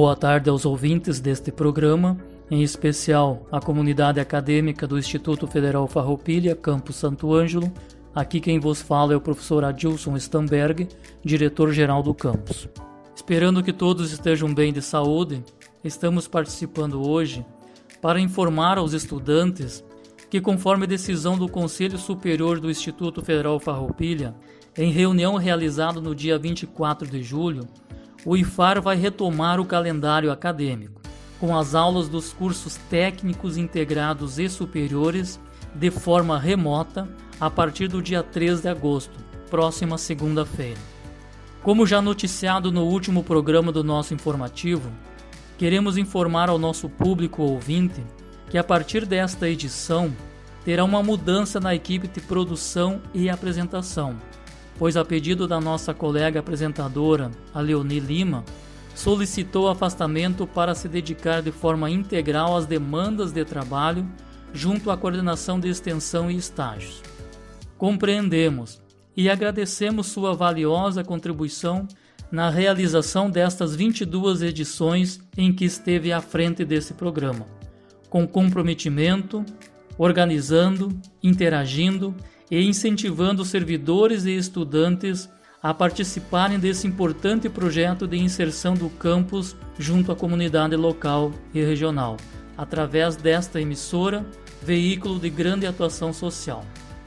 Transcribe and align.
Boa 0.00 0.16
tarde 0.16 0.48
aos 0.48 0.64
ouvintes 0.64 1.20
deste 1.20 1.52
programa, 1.52 2.16
em 2.50 2.62
especial 2.62 3.46
à 3.52 3.60
comunidade 3.60 4.18
acadêmica 4.18 4.86
do 4.86 4.98
Instituto 4.98 5.46
Federal 5.46 5.86
Farroupilha, 5.86 6.56
Campus 6.56 6.96
Santo 6.96 7.34
Ângelo. 7.34 7.70
Aqui 8.14 8.40
quem 8.40 8.58
vos 8.58 8.80
fala 8.80 9.12
é 9.12 9.16
o 9.16 9.20
professor 9.20 9.62
Adilson 9.62 10.16
Stamberg, 10.16 10.88
diretor-geral 11.22 12.02
do 12.02 12.14
campus. 12.14 12.66
Esperando 13.14 13.62
que 13.62 13.74
todos 13.74 14.10
estejam 14.10 14.54
bem 14.54 14.72
de 14.72 14.80
saúde, 14.80 15.44
estamos 15.84 16.26
participando 16.26 17.06
hoje 17.06 17.44
para 18.00 18.18
informar 18.18 18.78
aos 18.78 18.94
estudantes 18.94 19.84
que, 20.30 20.40
conforme 20.40 20.86
decisão 20.86 21.36
do 21.36 21.46
Conselho 21.46 21.98
Superior 21.98 22.58
do 22.58 22.70
Instituto 22.70 23.22
Federal 23.22 23.60
Farroupilha, 23.60 24.34
em 24.74 24.90
reunião 24.90 25.36
realizada 25.36 26.00
no 26.00 26.14
dia 26.14 26.38
24 26.38 27.06
de 27.06 27.22
julho, 27.22 27.68
o 28.24 28.36
IFAR 28.36 28.82
vai 28.82 28.96
retomar 28.96 29.58
o 29.60 29.64
calendário 29.64 30.30
acadêmico, 30.30 31.00
com 31.38 31.56
as 31.56 31.74
aulas 31.74 32.08
dos 32.08 32.32
cursos 32.32 32.76
técnicos 32.88 33.56
integrados 33.56 34.38
e 34.38 34.48
superiores 34.48 35.40
de 35.74 35.90
forma 35.90 36.38
remota 36.38 37.08
a 37.40 37.48
partir 37.50 37.88
do 37.88 38.02
dia 38.02 38.22
3 38.22 38.60
de 38.60 38.68
agosto, 38.68 39.18
próxima 39.48 39.96
segunda-feira. 39.96 40.78
Como 41.62 41.86
já 41.86 42.02
noticiado 42.02 42.70
no 42.70 42.84
último 42.84 43.22
programa 43.24 43.72
do 43.72 43.82
nosso 43.82 44.12
informativo, 44.12 44.90
queremos 45.56 45.96
informar 45.96 46.48
ao 46.48 46.58
nosso 46.58 46.88
público 46.88 47.42
ouvinte 47.42 48.02
que 48.50 48.58
a 48.58 48.64
partir 48.64 49.06
desta 49.06 49.48
edição 49.48 50.12
terá 50.64 50.84
uma 50.84 51.02
mudança 51.02 51.58
na 51.58 51.74
equipe 51.74 52.08
de 52.08 52.20
produção 52.20 53.00
e 53.14 53.30
apresentação 53.30 54.18
pois 54.80 54.96
a 54.96 55.04
pedido 55.04 55.46
da 55.46 55.60
nossa 55.60 55.92
colega 55.92 56.40
apresentadora, 56.40 57.30
a 57.52 57.60
Leonie 57.60 58.00
Lima, 58.00 58.42
solicitou 58.94 59.68
afastamento 59.68 60.46
para 60.46 60.74
se 60.74 60.88
dedicar 60.88 61.42
de 61.42 61.52
forma 61.52 61.90
integral 61.90 62.56
às 62.56 62.64
demandas 62.64 63.30
de 63.30 63.44
trabalho 63.44 64.08
junto 64.54 64.90
à 64.90 64.96
coordenação 64.96 65.60
de 65.60 65.68
extensão 65.68 66.30
e 66.30 66.36
estágios. 66.38 67.02
Compreendemos 67.76 68.80
e 69.14 69.28
agradecemos 69.28 70.06
sua 70.06 70.32
valiosa 70.32 71.04
contribuição 71.04 71.86
na 72.32 72.48
realização 72.48 73.28
destas 73.28 73.76
22 73.76 74.40
edições 74.40 75.20
em 75.36 75.52
que 75.52 75.66
esteve 75.66 76.10
à 76.10 76.22
frente 76.22 76.64
desse 76.64 76.94
programa, 76.94 77.44
com 78.08 78.26
comprometimento, 78.26 79.44
organizando, 79.98 80.88
interagindo 81.22 82.14
e 82.50 82.62
incentivando 82.62 83.44
servidores 83.44 84.24
e 84.24 84.36
estudantes 84.36 85.28
a 85.62 85.74
participarem 85.74 86.58
desse 86.58 86.86
importante 86.86 87.48
projeto 87.48 88.06
de 88.06 88.18
inserção 88.18 88.74
do 88.74 88.88
campus 88.88 89.54
junto 89.78 90.10
à 90.10 90.16
comunidade 90.16 90.74
local 90.74 91.32
e 91.52 91.62
regional, 91.62 92.16
através 92.56 93.14
desta 93.14 93.60
emissora, 93.60 94.24
veículo 94.62 95.18
de 95.18 95.28
grande 95.28 95.66
atuação 95.66 96.12
social. 96.12 96.64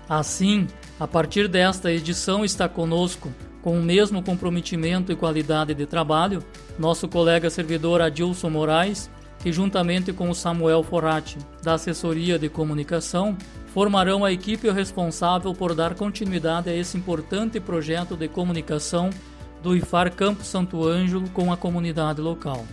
Assim, 0.08 0.68
a 1.00 1.08
partir 1.08 1.48
desta 1.48 1.92
edição 1.92 2.46
está 2.46 2.70
conosco, 2.70 3.34
com 3.62 3.80
o 3.80 3.82
mesmo 3.82 4.22
comprometimento 4.22 5.12
e 5.12 5.16
qualidade 5.16 5.74
de 5.74 5.86
trabalho, 5.86 6.44
nosso 6.78 7.08
colega 7.08 7.50
servidor 7.50 8.02
Adilson 8.02 8.50
Moraes, 8.50 9.10
que 9.44 9.52
juntamente 9.52 10.14
com 10.14 10.30
o 10.30 10.34
Samuel 10.34 10.82
Forati, 10.84 11.38
da 11.62 11.74
Assessoria 11.74 12.40
de 12.40 12.48
Comunicação, 12.48 13.38
formarão 13.68 14.24
a 14.24 14.32
equipe 14.32 14.72
responsável 14.72 15.54
por 15.54 15.76
dar 15.76 15.96
continuidade 15.96 16.70
a 16.70 16.74
esse 16.74 16.98
importante 16.98 17.60
projeto 17.60 18.16
de 18.16 18.30
comunicação 18.30 19.10
do 19.62 19.76
IFAR 19.76 20.16
Campo 20.16 20.46
Santo 20.46 20.88
Ângelo 20.88 21.30
com 21.32 21.52
a 21.52 21.58
comunidade 21.58 22.22
local. 22.22 22.66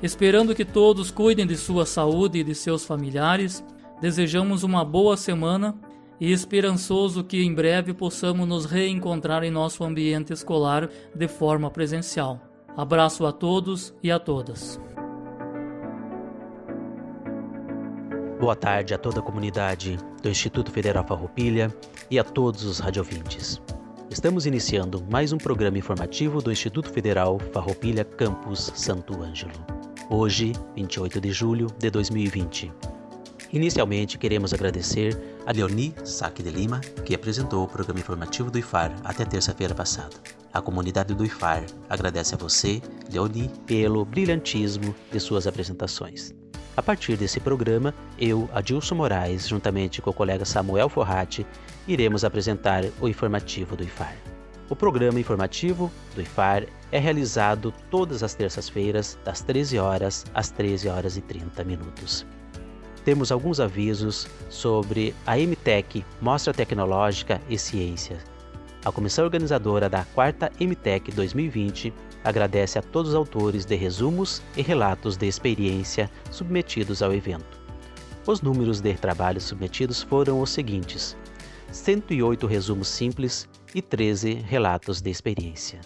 Esperando 0.00 0.54
que 0.54 0.64
todos 0.64 1.10
cuidem 1.10 1.48
de 1.48 1.56
sua 1.56 1.84
saúde 1.84 2.38
e 2.38 2.44
de 2.44 2.54
seus 2.54 2.84
familiares, 2.84 3.64
desejamos 4.00 4.62
uma 4.62 4.84
boa 4.84 5.16
semana 5.16 5.74
e 6.20 6.30
esperançoso 6.30 7.24
que 7.24 7.42
em 7.42 7.52
breve 7.52 7.92
possamos 7.92 8.46
nos 8.46 8.66
reencontrar 8.66 9.42
em 9.42 9.50
nosso 9.50 9.82
ambiente 9.82 10.32
escolar 10.32 10.88
de 11.12 11.26
forma 11.26 11.72
presencial. 11.72 12.40
Abraço 12.76 13.26
a 13.26 13.32
todos 13.32 13.92
e 14.00 14.12
a 14.12 14.20
todas. 14.20 14.78
Boa 18.44 18.54
tarde 18.54 18.92
a 18.92 18.98
toda 18.98 19.20
a 19.20 19.22
comunidade 19.22 19.98
do 20.22 20.28
Instituto 20.28 20.70
Federal 20.70 21.02
Farroupilha 21.06 21.74
e 22.10 22.18
a 22.18 22.22
todos 22.22 22.64
os 22.64 22.78
radiovintes. 22.78 23.58
Estamos 24.10 24.44
iniciando 24.44 25.02
mais 25.10 25.32
um 25.32 25.38
programa 25.38 25.78
informativo 25.78 26.42
do 26.42 26.52
Instituto 26.52 26.90
Federal 26.90 27.38
Farroupilha 27.54 28.04
Campus 28.04 28.70
Santo 28.74 29.22
Ângelo. 29.22 29.54
Hoje, 30.10 30.52
28 30.76 31.22
de 31.22 31.32
julho 31.32 31.68
de 31.78 31.88
2020. 31.88 32.70
Inicialmente, 33.50 34.18
queremos 34.18 34.52
agradecer 34.52 35.18
a 35.46 35.50
Leoni 35.50 35.94
Saque 36.04 36.42
de 36.42 36.50
Lima, 36.50 36.82
que 37.02 37.14
apresentou 37.14 37.64
o 37.64 37.68
programa 37.68 38.00
informativo 38.00 38.50
do 38.50 38.58
IFAR 38.58 38.94
até 39.04 39.24
terça-feira 39.24 39.74
passada. 39.74 40.16
A 40.52 40.60
comunidade 40.60 41.14
do 41.14 41.24
IFAR 41.24 41.64
agradece 41.88 42.34
a 42.34 42.38
você, 42.38 42.82
Leoni, 43.10 43.50
pelo 43.66 44.04
brilhantismo 44.04 44.94
de 45.10 45.18
suas 45.18 45.46
apresentações. 45.46 46.43
A 46.76 46.82
partir 46.82 47.16
desse 47.16 47.38
programa, 47.38 47.94
eu, 48.18 48.48
Adilson 48.52 48.96
Moraes, 48.96 49.46
juntamente 49.46 50.02
com 50.02 50.10
o 50.10 50.14
colega 50.14 50.44
Samuel 50.44 50.88
Forrati, 50.88 51.46
iremos 51.86 52.24
apresentar 52.24 52.84
o 53.00 53.08
informativo 53.08 53.76
do 53.76 53.84
IFAR. 53.84 54.16
O 54.68 54.74
programa 54.74 55.20
informativo 55.20 55.92
do 56.16 56.22
IFAR 56.22 56.66
é 56.90 56.98
realizado 56.98 57.72
todas 57.90 58.24
as 58.24 58.34
terças-feiras, 58.34 59.16
das 59.24 59.40
13 59.40 59.78
horas 59.78 60.24
às 60.34 60.50
13 60.50 60.88
horas 60.88 61.16
e 61.16 61.20
30 61.20 61.62
minutos. 61.62 62.26
Temos 63.04 63.30
alguns 63.30 63.60
avisos 63.60 64.26
sobre 64.48 65.14
a 65.24 65.36
MTEC 65.36 66.04
Mostra 66.20 66.52
Tecnológica 66.52 67.40
e 67.48 67.56
Ciência. 67.56 68.18
A 68.84 68.92
comissão 68.92 69.24
organizadora 69.24 69.88
da 69.88 70.04
4 70.04 70.50
MTEC 70.60 71.10
2020 71.10 71.92
agradece 72.22 72.78
a 72.78 72.82
todos 72.82 73.10
os 73.10 73.14
autores 73.14 73.64
de 73.64 73.74
resumos 73.74 74.42
e 74.54 74.60
relatos 74.60 75.16
de 75.16 75.26
experiência 75.26 76.10
submetidos 76.30 77.02
ao 77.02 77.14
evento. 77.14 77.58
Os 78.26 78.42
números 78.42 78.82
de 78.82 78.92
trabalhos 78.92 79.44
submetidos 79.44 80.02
foram 80.02 80.42
os 80.42 80.50
seguintes: 80.50 81.16
108 81.72 82.46
resumos 82.46 82.88
simples 82.88 83.48
e 83.74 83.80
13 83.80 84.34
relatos 84.34 85.00
de 85.00 85.10
experiência. 85.10 85.80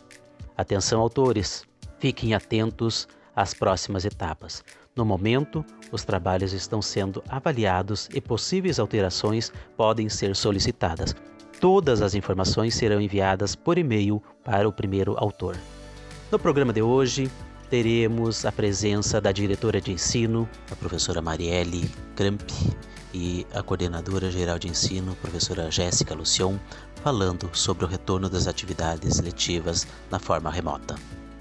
Atenção, 0.56 1.00
autores! 1.00 1.64
Fiquem 2.00 2.34
atentos 2.34 3.06
às 3.34 3.54
próximas 3.54 4.04
etapas. 4.04 4.64
No 4.96 5.04
momento, 5.04 5.64
os 5.92 6.04
trabalhos 6.04 6.52
estão 6.52 6.82
sendo 6.82 7.22
avaliados 7.28 8.08
e 8.12 8.20
possíveis 8.20 8.80
alterações 8.80 9.52
podem 9.76 10.08
ser 10.08 10.34
solicitadas. 10.34 11.14
Todas 11.60 12.02
as 12.02 12.14
informações 12.14 12.74
serão 12.74 13.00
enviadas 13.00 13.56
por 13.56 13.78
e-mail 13.78 14.22
para 14.44 14.68
o 14.68 14.72
primeiro 14.72 15.16
autor. 15.18 15.56
No 16.30 16.38
programa 16.38 16.72
de 16.72 16.82
hoje, 16.82 17.28
teremos 17.68 18.44
a 18.44 18.52
presença 18.52 19.20
da 19.20 19.32
diretora 19.32 19.80
de 19.80 19.90
ensino, 19.90 20.48
a 20.70 20.76
professora 20.76 21.20
Marielle 21.20 21.90
Kramp, 22.14 22.48
e 23.12 23.44
a 23.52 23.62
coordenadora 23.62 24.30
geral 24.30 24.58
de 24.58 24.68
ensino, 24.68 25.16
professora 25.16 25.68
Jéssica 25.68 26.14
Lucion, 26.14 26.58
falando 27.02 27.50
sobre 27.52 27.84
o 27.84 27.88
retorno 27.88 28.28
das 28.28 28.46
atividades 28.46 29.18
letivas 29.18 29.84
na 30.10 30.20
forma 30.20 30.50
remota. 30.50 30.94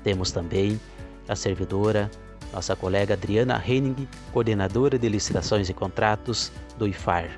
Temos 0.03 0.31
também 0.31 0.79
a 1.27 1.35
servidora, 1.35 2.09
nossa 2.51 2.75
colega 2.75 3.13
Adriana 3.13 3.61
Henning, 3.63 4.07
coordenadora 4.31 4.97
de 4.97 5.09
licitações 5.09 5.69
e 5.69 5.73
contratos 5.73 6.51
do 6.77 6.87
IFAR, 6.87 7.37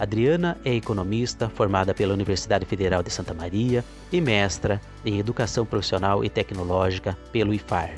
Adriana 0.00 0.56
é 0.64 0.74
economista 0.74 1.50
formada 1.50 1.92
pela 1.92 2.14
Universidade 2.14 2.64
Federal 2.64 3.02
de 3.02 3.10
Santa 3.10 3.34
Maria 3.34 3.84
e 4.10 4.18
mestra 4.18 4.80
em 5.04 5.18
Educação 5.18 5.66
Profissional 5.66 6.24
e 6.24 6.30
Tecnológica 6.30 7.18
pelo 7.30 7.52
IFAR, 7.52 7.96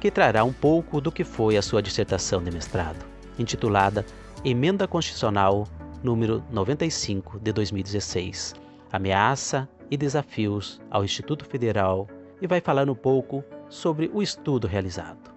que 0.00 0.10
trará 0.10 0.42
um 0.42 0.52
pouco 0.52 1.00
do 1.00 1.12
que 1.12 1.22
foi 1.22 1.56
a 1.56 1.62
sua 1.62 1.80
dissertação 1.80 2.42
de 2.42 2.50
mestrado, 2.50 3.06
intitulada 3.38 4.04
Emenda 4.44 4.88
Constitucional 4.88 5.68
número 6.02 6.42
95 6.50 7.38
de 7.38 7.52
2016: 7.52 8.56
Ameaça 8.90 9.68
e 9.88 9.96
desafios 9.96 10.80
ao 10.90 11.04
Instituto 11.04 11.44
Federal 11.44 12.08
e 12.42 12.48
vai 12.48 12.60
falar 12.60 12.90
um 12.90 12.96
pouco 12.96 13.44
sobre 13.68 14.10
o 14.12 14.20
estudo 14.20 14.66
realizado. 14.66 15.32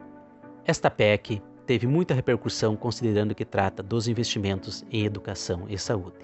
Esta 0.65 0.89
PEC 0.89 1.43
teve 1.67 1.85
muita 1.85 2.13
repercussão 2.13 2.77
considerando 2.77 3.35
que 3.35 3.43
trata 3.43 3.83
dos 3.83 4.07
investimentos 4.07 4.85
em 4.89 5.05
educação 5.05 5.65
e 5.67 5.77
saúde. 5.77 6.15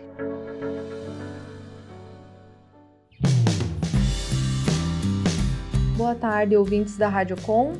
Boa 5.98 6.16
tarde, 6.16 6.56
ouvintes 6.56 6.98
da 6.98 7.10
Rádio 7.10 7.36
Com, 7.42 7.74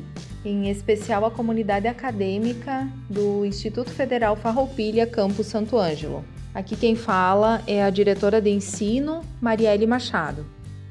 em 0.44 0.70
especial 0.70 1.24
a 1.24 1.30
comunidade 1.30 1.88
acadêmica 1.88 2.86
do 3.08 3.46
Instituto 3.46 3.90
Federal 3.90 4.36
Farroupilha, 4.36 5.06
Campus 5.06 5.46
Santo 5.46 5.78
Ângelo. 5.78 6.22
Aqui 6.54 6.76
quem 6.76 6.94
fala 6.94 7.62
é 7.66 7.82
a 7.82 7.90
diretora 7.90 8.40
de 8.40 8.50
ensino, 8.50 9.22
Marielle 9.40 9.86
Machado. 9.86 10.46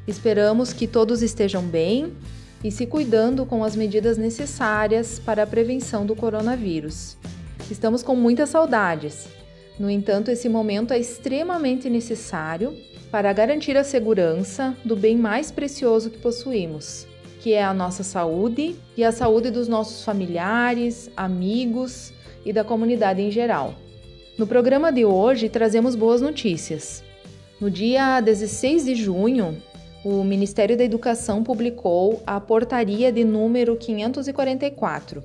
Esperamos 0.07 0.73
que 0.73 0.87
todos 0.87 1.21
estejam 1.21 1.63
bem 1.63 2.13
e 2.63 2.71
se 2.71 2.85
cuidando 2.87 3.45
com 3.45 3.63
as 3.63 3.75
medidas 3.75 4.17
necessárias 4.17 5.19
para 5.19 5.43
a 5.43 5.47
prevenção 5.47 6.05
do 6.05 6.15
coronavírus. 6.15 7.17
Estamos 7.69 8.01
com 8.01 8.15
muitas 8.15 8.49
saudades. 8.49 9.27
No 9.77 9.89
entanto, 9.89 10.31
esse 10.31 10.47
momento 10.47 10.93
é 10.93 10.99
extremamente 10.99 11.89
necessário 11.89 12.75
para 13.11 13.33
garantir 13.33 13.75
a 13.77 13.83
segurança 13.83 14.75
do 14.83 14.95
bem 14.95 15.17
mais 15.17 15.51
precioso 15.51 16.09
que 16.09 16.17
possuímos, 16.17 17.05
que 17.41 17.53
é 17.53 17.63
a 17.63 17.73
nossa 17.73 18.03
saúde 18.03 18.75
e 18.95 19.03
a 19.03 19.11
saúde 19.11 19.51
dos 19.51 19.67
nossos 19.67 20.03
familiares, 20.03 21.11
amigos 21.15 22.13
e 22.45 22.53
da 22.53 22.63
comunidade 22.63 23.21
em 23.21 23.29
geral. 23.29 23.75
No 24.37 24.47
programa 24.47 24.91
de 24.91 25.05
hoje 25.05 25.49
trazemos 25.49 25.95
boas 25.95 26.21
notícias. 26.21 27.03
No 27.59 27.69
dia 27.69 28.19
16 28.19 28.85
de 28.85 28.95
junho, 28.95 29.61
o 30.03 30.23
Ministério 30.23 30.75
da 30.77 30.83
Educação 30.83 31.43
publicou 31.43 32.21
a 32.27 32.39
portaria 32.39 33.11
de 33.11 33.23
número 33.23 33.77
544. 33.77 35.23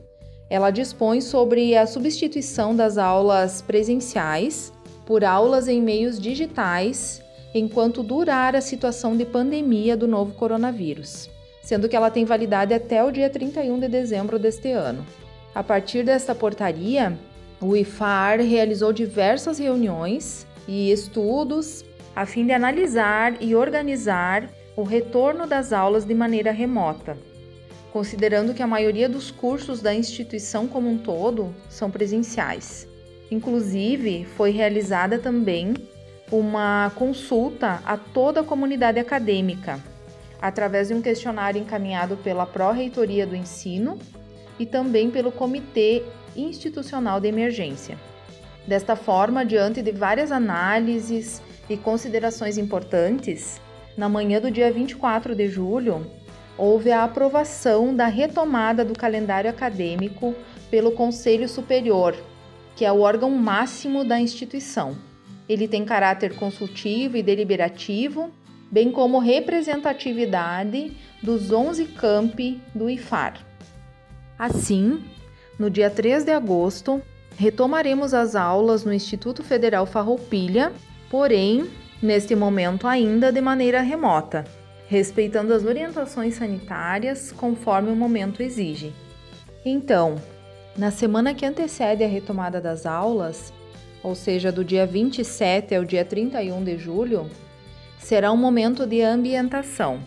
Ela 0.49 0.71
dispõe 0.71 1.21
sobre 1.21 1.77
a 1.77 1.87
substituição 1.87 2.75
das 2.75 2.97
aulas 2.97 3.61
presenciais 3.61 4.73
por 5.05 5.25
aulas 5.25 5.67
em 5.67 5.83
meios 5.83 6.21
digitais 6.21 7.21
enquanto 7.53 8.05
durar 8.05 8.55
a 8.55 8.61
situação 8.61 9.17
de 9.17 9.25
pandemia 9.25 9.97
do 9.97 10.07
novo 10.07 10.35
coronavírus, 10.35 11.29
sendo 11.63 11.89
que 11.89 11.97
ela 11.97 12.11
tem 12.11 12.25
validade 12.25 12.73
até 12.73 13.03
o 13.03 13.11
dia 13.11 13.29
31 13.29 13.81
de 13.81 13.89
dezembro 13.89 14.39
deste 14.39 14.71
ano. 14.71 15.05
A 15.55 15.63
partir 15.63 16.05
desta 16.05 16.35
portaria, 16.35 17.19
o 17.61 17.77
IFAR 17.77 18.41
realizou 18.41 18.93
diversas 18.93 19.59
reuniões 19.59 20.47
e 20.69 20.93
estudos 20.93 21.85
a 22.15 22.25
fim 22.25 22.47
de 22.47 22.53
analisar 22.53 23.37
e 23.41 23.57
organizar 23.57 24.49
o 24.79 24.85
retorno 24.85 25.45
das 25.45 25.73
aulas 25.73 26.05
de 26.05 26.15
maneira 26.15 26.53
remota, 26.53 27.19
considerando 27.93 28.55
que 28.55 28.63
a 28.63 28.67
maioria 28.67 29.09
dos 29.09 29.29
cursos 29.29 29.83
da 29.83 29.93
instituição 29.93 30.69
como 30.69 30.89
um 30.89 30.97
todo 30.97 31.53
são 31.69 31.91
presenciais. 31.91 32.87
Inclusive, 33.29 34.25
foi 34.37 34.53
realizada 34.53 35.19
também 35.19 35.75
uma 36.31 36.93
consulta 36.95 37.83
a 37.85 37.97
toda 37.97 38.43
a 38.43 38.45
comunidade 38.45 39.01
acadêmica, 39.01 39.81
através 40.41 40.87
de 40.87 40.95
um 40.95 41.03
questionário 41.03 41.61
encaminhado 41.61 42.17
pela 42.17 42.47
Pró-Reitoria 42.47 43.27
do 43.27 43.35
Ensino 43.35 43.99
e 44.61 44.65
também 44.65 45.11
pelo 45.11 45.33
Comitê 45.33 46.05
institucional 46.37 47.19
de 47.19 47.27
emergência. 47.27 47.99
Desta 48.65 48.95
forma, 48.95 49.45
diante 49.45 49.83
de 49.83 49.91
várias 49.91 50.31
análises 50.31 51.43
e 51.69 51.77
considerações 51.77 52.57
importantes, 52.57 53.61
na 53.99 54.09
manhã 54.09 54.41
do 54.41 54.49
dia 54.49 54.71
24 54.71 55.35
de 55.35 55.49
julho, 55.49 56.06
houve 56.56 56.93
a 56.93 57.03
aprovação 57.03 57.93
da 57.93 58.06
retomada 58.06 58.85
do 58.85 58.95
calendário 58.95 59.50
acadêmico 59.50 60.37
pelo 60.71 60.93
Conselho 60.93 61.49
Superior, 61.49 62.15
que 62.77 62.85
é 62.85 62.93
o 62.93 63.00
órgão 63.00 63.29
máximo 63.33 64.05
da 64.05 64.21
instituição. 64.21 64.97
Ele 65.49 65.67
tem 65.67 65.85
caráter 65.85 66.37
consultivo 66.37 67.17
e 67.17 67.25
deliberativo, 67.25 68.31
bem 68.71 68.93
como 68.93 69.19
representatividade 69.19 70.97
dos 71.21 71.51
11 71.51 71.87
campi 71.87 72.61
do 72.73 72.89
IFAR. 72.89 73.44
Assim, 74.39 75.03
no 75.59 75.69
dia 75.69 75.91
3 75.91 76.25
de 76.25 76.31
agosto, 76.31 77.03
retomaremos 77.37 78.15
as 78.15 78.37
aulas 78.37 78.85
no 78.85 78.93
Instituto 78.93 79.43
Federal 79.43 79.87
Farroupilha, 79.87 80.73
porém, 81.11 81.69
neste 82.03 82.35
momento 82.35 82.87
ainda 82.87 83.33
de 83.33 83.41
maneira 83.41 83.81
remota, 83.81 84.45
respeitando 84.87 85.53
as 85.53 85.65
orientações 85.65 86.35
sanitárias 86.35 87.33
conforme 87.33 87.91
o 87.91 87.97
momento 87.97 88.43
exige. 88.43 88.93
Então, 89.65 90.17
na 90.77 90.91
semana 90.91 91.35
que 91.35 91.45
antecede 91.45 92.05
a 92.05 92.09
retomada 92.09 92.61
das 92.61 92.87
aulas, 92.87 93.53
ou 94.03 94.15
seja, 94.15 94.53
do 94.53 94.65
dia 94.65 94.87
27 94.87 95.75
ao 95.75 95.85
dia 95.85 96.05
31 96.05 96.62
de 96.62 96.79
julho, 96.79 97.29
será 97.99 98.33
um 98.33 98.37
momento 98.37 98.87
de 98.87 99.03
ambientação, 99.03 100.01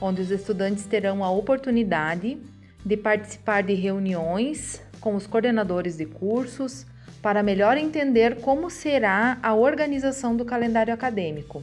onde 0.00 0.22
os 0.22 0.30
estudantes 0.30 0.86
terão 0.86 1.24
a 1.24 1.30
oportunidade 1.30 2.38
de 2.84 2.96
participar 2.96 3.62
de 3.62 3.74
reuniões 3.74 4.82
com 5.00 5.16
os 5.16 5.26
coordenadores 5.26 5.96
de 5.96 6.06
cursos 6.06 6.86
para 7.22 7.42
melhor 7.42 7.78
entender 7.78 8.40
como 8.40 8.68
será 8.68 9.38
a 9.40 9.54
organização 9.54 10.36
do 10.36 10.44
calendário 10.44 10.92
acadêmico, 10.92 11.62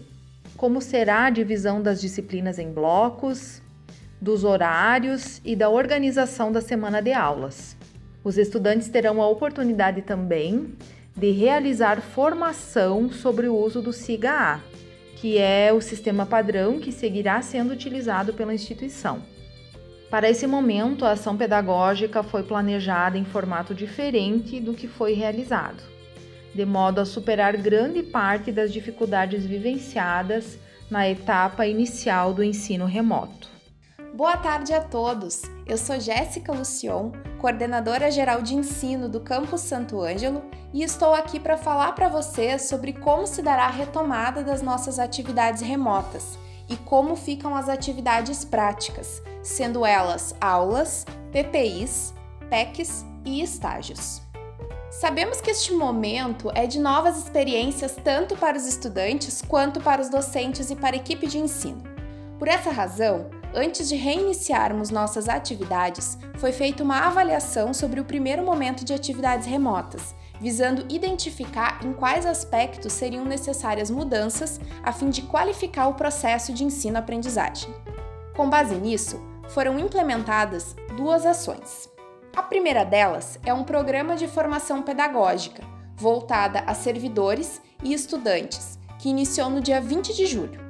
como 0.56 0.82
será 0.82 1.26
a 1.26 1.30
divisão 1.30 1.82
das 1.82 2.00
disciplinas 2.00 2.58
em 2.58 2.72
blocos, 2.72 3.62
dos 4.22 4.46
horários 4.46 5.42
e 5.44 5.58
da 5.58 5.70
organização 5.70 6.52
da 6.52 6.62
semana 6.62 7.02
de 7.02 7.12
aulas. 7.12 7.76
Os 8.24 8.38
estudantes 8.38 8.90
terão 8.90 9.22
a 9.22 9.28
oportunidade 9.28 10.02
também 10.02 10.74
de 11.16 11.32
realizar 11.32 12.02
formação 12.02 13.12
sobre 13.12 13.50
o 13.50 13.56
uso 13.56 13.82
do 13.82 13.92
SIGA-A, 13.92 14.62
que 15.18 15.38
é 15.38 15.74
o 15.74 15.82
sistema 15.82 16.26
padrão 16.26 16.80
que 16.80 16.92
seguirá 16.92 17.42
sendo 17.42 17.74
utilizado 17.74 18.34
pela 18.34 18.54
instituição. 18.54 19.22
Para 20.10 20.28
esse 20.28 20.48
momento, 20.48 21.06
a 21.06 21.12
ação 21.12 21.38
pedagógica 21.38 22.24
foi 22.24 22.42
planejada 22.42 23.18
em 23.18 23.24
formato 23.24 23.76
diferente 23.76 24.60
do 24.60 24.74
que 24.74 24.88
foi 24.88 25.14
realizado, 25.14 25.84
de 26.54 26.66
modo 26.66 27.00
a 27.00 27.06
superar 27.06 27.56
grande 27.56 28.02
parte 28.02 28.52
das 28.52 28.74
dificuldades 28.74 29.46
vivenciadas 29.46 30.58
na 30.90 31.08
etapa 31.08 31.68
inicial 31.68 32.34
do 32.34 32.44
ensino 32.44 32.86
remoto. 32.86 33.48
Boa 34.12 34.36
tarde 34.36 34.74
a 34.74 34.82
todos! 34.82 35.44
Eu 35.68 35.78
sou 35.78 36.00
Jéssica 36.00 36.52
Lucion, 36.52 37.12
coordenadora 37.38 38.10
geral 38.10 38.42
de 38.42 38.56
ensino 38.56 39.08
do 39.08 39.20
Campus 39.20 39.62
Santo 39.62 40.02
Ângelo, 40.02 40.42
e 40.74 40.82
estou 40.82 41.14
aqui 41.14 41.40
para 41.40 41.56
falar 41.56 41.92
para 41.94 42.10
vocês 42.10 42.64
sobre 42.64 42.94
como 42.94 43.28
se 43.28 43.44
dará 43.44 43.66
a 43.66 43.72
retomada 43.72 44.44
das 44.44 44.64
nossas 44.64 44.98
atividades 44.98 45.62
remotas 45.62 46.40
e 46.68 46.76
como 46.78 47.16
ficam 47.16 47.56
as 47.56 47.70
atividades 47.70 48.44
práticas, 48.44 49.22
sendo 49.50 49.86
elas 49.86 50.34
aulas, 50.40 51.06
PPIs, 51.32 52.14
PECs 52.50 53.06
e 53.26 53.42
estágios. 53.42 54.22
Sabemos 54.90 55.40
que 55.40 55.52
este 55.52 55.74
momento 55.74 56.52
é 56.56 56.66
de 56.66 56.80
novas 56.80 57.18
experiências 57.18 57.96
tanto 58.04 58.36
para 58.36 58.58
os 58.58 58.66
estudantes 58.66 59.42
quanto 59.42 59.80
para 59.80 60.02
os 60.02 60.10
docentes 60.10 60.72
e 60.72 60.76
para 60.76 60.96
a 60.96 61.00
equipe 61.00 61.28
de 61.28 61.38
ensino. 61.38 61.84
Por 62.38 62.48
essa 62.48 62.72
razão, 62.72 63.30
antes 63.54 63.88
de 63.88 63.96
reiniciarmos 63.96 64.90
nossas 64.90 65.30
atividades, 65.30 66.18
foi 66.38 66.52
feita 66.52 66.84
uma 66.84 67.00
avaliação 67.08 67.74
sobre 67.74 68.00
o 68.00 68.06
primeiro 68.06 68.44
momento 68.44 68.84
de 68.84 68.94
atividades 68.94 69.46
remotas 69.46 70.16
visando 70.40 70.86
identificar 70.90 71.80
em 71.84 71.94
quais 71.94 72.26
aspectos 72.26 72.94
seriam 72.94 73.26
necessárias 73.26 73.92
mudanças 73.92 74.60
a 74.84 74.92
fim 74.92 75.10
de 75.10 75.24
qualificar 75.24 75.88
o 75.88 75.94
processo 75.94 76.54
de 76.54 76.64
ensino-aprendizagem. 76.64 77.74
Com 78.36 78.50
base 78.50 78.76
nisso, 78.76 79.22
foram 79.50 79.78
implementadas 79.78 80.76
duas 80.96 81.26
ações. 81.26 81.90
A 82.36 82.44
primeira 82.44 82.84
delas 82.84 83.40
é 83.46 83.54
um 83.54 83.64
programa 83.64 84.16
de 84.16 84.28
formação 84.28 84.82
pedagógica 84.82 85.64
voltada 86.00 86.64
a 86.66 86.74
servidores 86.74 87.62
e 87.84 87.94
estudantes, 87.94 88.80
que 88.98 89.10
iniciou 89.10 89.50
no 89.50 89.60
dia 89.60 89.82
20 89.82 90.16
de 90.16 90.26
julho. 90.26 90.70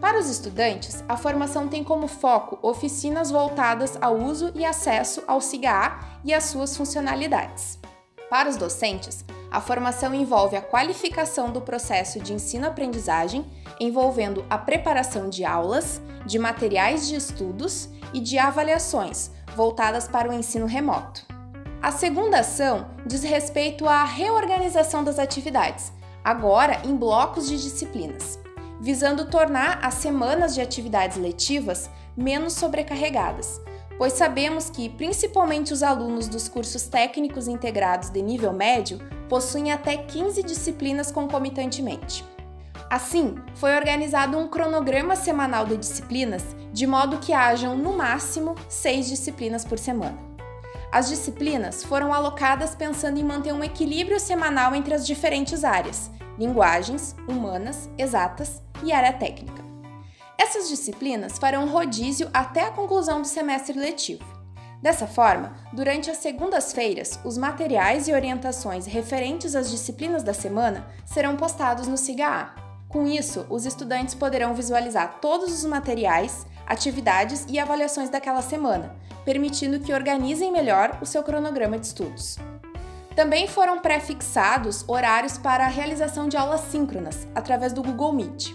Para 0.00 0.18
os 0.18 0.28
estudantes, 0.28 1.02
a 1.08 1.16
formação 1.16 1.66
tem 1.66 1.82
como 1.82 2.06
foco 2.06 2.58
oficinas 2.60 3.30
voltadas 3.30 3.98
ao 4.00 4.16
uso 4.16 4.52
e 4.54 4.64
acesso 4.64 5.22
ao 5.26 5.40
SIGA 5.40 5.98
e 6.22 6.34
às 6.34 6.44
suas 6.44 6.76
funcionalidades. 6.76 7.78
Para 8.28 8.50
os 8.50 8.56
docentes, 8.56 9.24
a 9.50 9.60
formação 9.60 10.14
envolve 10.14 10.56
a 10.56 10.62
qualificação 10.62 11.50
do 11.50 11.62
processo 11.62 12.20
de 12.20 12.34
ensino-aprendizagem, 12.34 13.46
envolvendo 13.80 14.44
a 14.50 14.58
preparação 14.58 15.30
de 15.30 15.44
aulas, 15.44 16.00
de 16.26 16.38
materiais 16.38 17.08
de 17.08 17.14
estudos 17.14 17.88
e 18.12 18.20
de 18.20 18.38
avaliações 18.38 19.30
voltadas 19.54 20.06
para 20.06 20.28
o 20.28 20.32
ensino 20.32 20.66
remoto. 20.66 21.26
A 21.82 21.92
segunda 21.92 22.40
ação 22.40 22.88
diz 23.06 23.22
respeito 23.22 23.86
à 23.86 24.04
reorganização 24.04 25.04
das 25.04 25.18
atividades, 25.18 25.92
agora 26.24 26.80
em 26.84 26.96
blocos 26.96 27.48
de 27.48 27.56
disciplinas, 27.56 28.38
visando 28.80 29.30
tornar 29.30 29.78
as 29.82 29.94
semanas 29.94 30.54
de 30.54 30.60
atividades 30.60 31.16
letivas 31.16 31.88
menos 32.16 32.54
sobrecarregadas, 32.54 33.60
pois 33.98 34.14
sabemos 34.14 34.68
que, 34.68 34.88
principalmente 34.88 35.72
os 35.72 35.82
alunos 35.82 36.28
dos 36.28 36.48
cursos 36.48 36.82
técnicos 36.84 37.46
integrados 37.46 38.10
de 38.10 38.20
nível 38.20 38.52
médio, 38.52 38.98
possuem 39.28 39.72
até 39.72 39.96
15 39.96 40.42
disciplinas 40.42 41.10
concomitantemente. 41.10 42.24
Assim, 42.88 43.36
foi 43.56 43.74
organizado 43.74 44.38
um 44.38 44.46
cronograma 44.46 45.16
semanal 45.16 45.66
de 45.66 45.76
disciplinas, 45.76 46.44
de 46.72 46.86
modo 46.86 47.18
que 47.18 47.32
hajam, 47.32 47.76
no 47.76 47.96
máximo, 47.96 48.54
seis 48.68 49.08
disciplinas 49.08 49.64
por 49.64 49.78
semana. 49.78 50.18
As 50.92 51.08
disciplinas 51.08 51.82
foram 51.82 52.12
alocadas 52.12 52.74
pensando 52.74 53.18
em 53.18 53.24
manter 53.24 53.52
um 53.52 53.64
equilíbrio 53.64 54.20
semanal 54.20 54.74
entre 54.74 54.94
as 54.94 55.06
diferentes 55.06 55.64
áreas: 55.64 56.10
linguagens, 56.38 57.16
humanas, 57.28 57.90
exatas 57.98 58.62
e 58.84 58.92
área 58.92 59.12
técnica. 59.12 59.64
Essas 60.38 60.68
disciplinas 60.68 61.38
farão 61.38 61.68
rodízio 61.68 62.30
até 62.32 62.62
a 62.62 62.70
conclusão 62.70 63.20
do 63.20 63.26
semestre 63.26 63.78
letivo. 63.78 64.24
Dessa 64.80 65.06
forma, 65.06 65.56
durante 65.72 66.10
as 66.10 66.18
segundas-feiras, 66.18 67.18
os 67.24 67.36
materiais 67.36 68.06
e 68.06 68.12
orientações 68.12 68.86
referentes 68.86 69.56
às 69.56 69.70
disciplinas 69.70 70.22
da 70.22 70.32
semana 70.34 70.86
serão 71.04 71.34
postados 71.34 71.88
no 71.88 71.96
SIGA-A. 71.96 72.65
Com 72.88 73.06
isso, 73.06 73.44
os 73.50 73.66
estudantes 73.66 74.14
poderão 74.14 74.54
visualizar 74.54 75.18
todos 75.20 75.52
os 75.52 75.64
materiais, 75.64 76.46
atividades 76.66 77.44
e 77.48 77.58
avaliações 77.58 78.08
daquela 78.08 78.42
semana, 78.42 78.94
permitindo 79.24 79.80
que 79.80 79.92
organizem 79.92 80.52
melhor 80.52 80.98
o 81.02 81.06
seu 81.06 81.22
cronograma 81.22 81.78
de 81.78 81.86
estudos. 81.86 82.38
Também 83.16 83.48
foram 83.48 83.80
pré-fixados 83.80 84.84
horários 84.86 85.38
para 85.38 85.64
a 85.64 85.68
realização 85.68 86.28
de 86.28 86.36
aulas 86.36 86.60
síncronas 86.60 87.26
através 87.34 87.72
do 87.72 87.82
Google 87.82 88.12
Meet. 88.12 88.54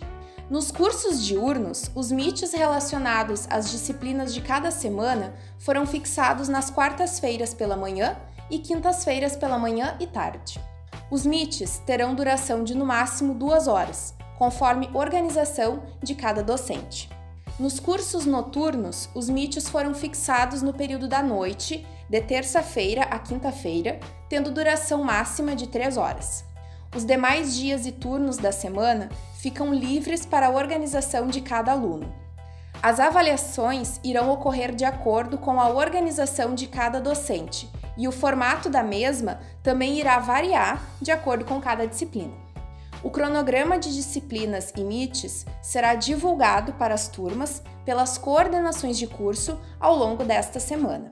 Nos 0.50 0.72
cursos 0.72 1.24
diurnos, 1.26 1.90
os 1.96 2.12
meets 2.12 2.54
relacionados 2.54 3.48
às 3.50 3.72
disciplinas 3.72 4.34
de 4.34 4.42
cada 4.42 4.70
semana 4.70 5.34
foram 5.58 5.86
fixados 5.86 6.48
nas 6.48 6.70
quartas-feiras 6.70 7.54
pela 7.54 7.76
manhã 7.76 8.18
e 8.50 8.60
quintas-feiras 8.60 9.36
pela 9.36 9.58
manhã 9.58 9.96
e 10.00 10.06
tarde. 10.06 10.60
Os 11.10 11.26
meets 11.26 11.80
terão 11.80 12.14
duração 12.14 12.64
de 12.64 12.76
no 12.76 12.86
máximo 12.86 13.34
duas 13.34 13.68
horas, 13.68 14.14
conforme 14.42 14.90
organização 14.96 15.84
de 16.02 16.16
cada 16.16 16.42
docente. 16.42 17.08
Nos 17.60 17.80
cursos 17.80 18.26
noturnos, 18.26 19.08
os 19.14 19.30
mítios 19.30 19.70
foram 19.70 19.94
fixados 19.94 20.64
no 20.64 20.74
período 20.74 21.08
da 21.08 21.22
noite, 21.22 21.86
de 22.10 22.22
terça-feira 22.22 23.04
a 23.04 23.20
quinta-feira, 23.20 24.00
tendo 24.28 24.50
duração 24.50 25.04
máxima 25.04 25.56
de 25.56 25.68
3 25.68 25.96
horas. 25.96 26.44
Os 26.96 27.06
demais 27.06 27.56
dias 27.56 27.86
e 27.86 27.92
turnos 27.92 28.38
da 28.38 28.52
semana 28.52 29.10
ficam 29.36 29.72
livres 29.72 30.26
para 30.26 30.48
a 30.48 30.52
organização 30.52 31.28
de 31.28 31.40
cada 31.40 31.74
aluno. 31.74 32.12
As 32.82 33.00
avaliações 33.00 34.00
irão 34.04 34.32
ocorrer 34.32 34.74
de 34.74 34.86
acordo 34.86 35.38
com 35.38 35.62
a 35.62 35.70
organização 35.70 36.56
de 36.56 36.66
cada 36.66 37.00
docente, 37.00 37.70
e 37.96 38.08
o 38.08 38.12
formato 38.12 38.72
da 38.72 38.82
mesma 38.82 39.40
também 39.62 40.00
irá 40.00 40.18
variar 40.18 40.82
de 41.00 41.12
acordo 41.12 41.46
com 41.46 41.62
cada 41.62 41.86
disciplina. 41.86 42.50
O 43.04 43.10
cronograma 43.10 43.80
de 43.80 43.94
disciplinas 43.94 44.72
e 44.76 44.84
MITs 44.84 45.46
será 45.62 45.96
divulgado 45.96 46.74
para 46.74 46.94
as 46.94 47.08
turmas 47.08 47.64
pelas 47.84 48.18
coordenações 48.18 48.98
de 48.98 49.08
curso 49.08 49.60
ao 49.80 49.96
longo 49.96 50.24
desta 50.24 50.60
semana. 50.60 51.10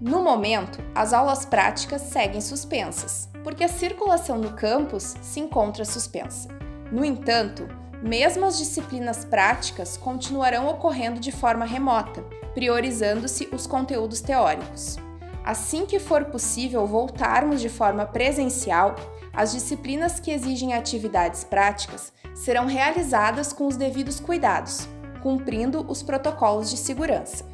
No 0.00 0.22
momento, 0.22 0.78
as 0.94 1.12
aulas 1.12 1.44
práticas 1.44 2.02
seguem 2.02 2.40
suspensas, 2.40 3.28
porque 3.42 3.64
a 3.64 3.68
circulação 3.68 4.38
no 4.38 4.52
campus 4.52 5.14
se 5.22 5.40
encontra 5.40 5.84
suspensa. 5.84 6.48
No 6.92 7.04
entanto, 7.04 7.66
mesmo 8.02 8.44
as 8.44 8.58
disciplinas 8.58 9.24
práticas 9.24 9.96
continuarão 9.96 10.68
ocorrendo 10.68 11.18
de 11.18 11.32
forma 11.32 11.64
remota, 11.64 12.22
priorizando-se 12.54 13.48
os 13.52 13.66
conteúdos 13.66 14.20
teóricos. 14.20 14.98
Assim 15.42 15.86
que 15.86 15.98
for 15.98 16.26
possível 16.26 16.86
voltarmos 16.86 17.60
de 17.60 17.68
forma 17.68 18.04
presencial, 18.04 18.96
as 19.36 19.52
disciplinas 19.52 20.18
que 20.18 20.30
exigem 20.30 20.72
atividades 20.72 21.44
práticas 21.44 22.10
serão 22.34 22.64
realizadas 22.64 23.52
com 23.52 23.66
os 23.66 23.76
devidos 23.76 24.18
cuidados, 24.18 24.88
cumprindo 25.22 25.84
os 25.88 26.02
protocolos 26.02 26.70
de 26.70 26.78
segurança. 26.78 27.44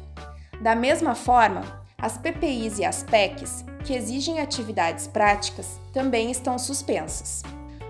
Da 0.61 0.75
mesma 0.75 1.13
forma, 1.13 1.83
as 1.97 2.17
PPIs 2.17 2.79
e 2.79 2.85
as 2.85 3.03
PECs, 3.03 3.65
que 3.83 3.93
exigem 3.93 4.39
atividades 4.39 5.07
práticas, 5.07 5.77
também 5.91 6.31
estão 6.31 6.57
suspensas. 6.57 7.43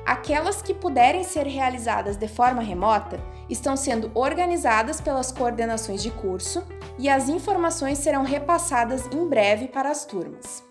Aquelas 0.05 0.62
que 0.62 0.73
puderem 0.73 1.23
ser 1.23 1.45
realizadas 1.45 2.17
de 2.17 2.27
forma 2.27 2.62
remota 2.62 3.19
estão 3.47 3.77
sendo 3.77 4.12
organizadas 4.15 5.00
pelas 5.00 5.31
coordenações 5.31 6.01
de 6.01 6.09
curso 6.09 6.63
e 6.97 7.07
as 7.07 7.29
informações 7.29 8.00
serão 8.00 8.23
repassadas 8.23 9.07
em 9.12 9.27
breve 9.27 9.67
para 9.67 9.89
as 9.89 10.03
turmas. 10.03 10.63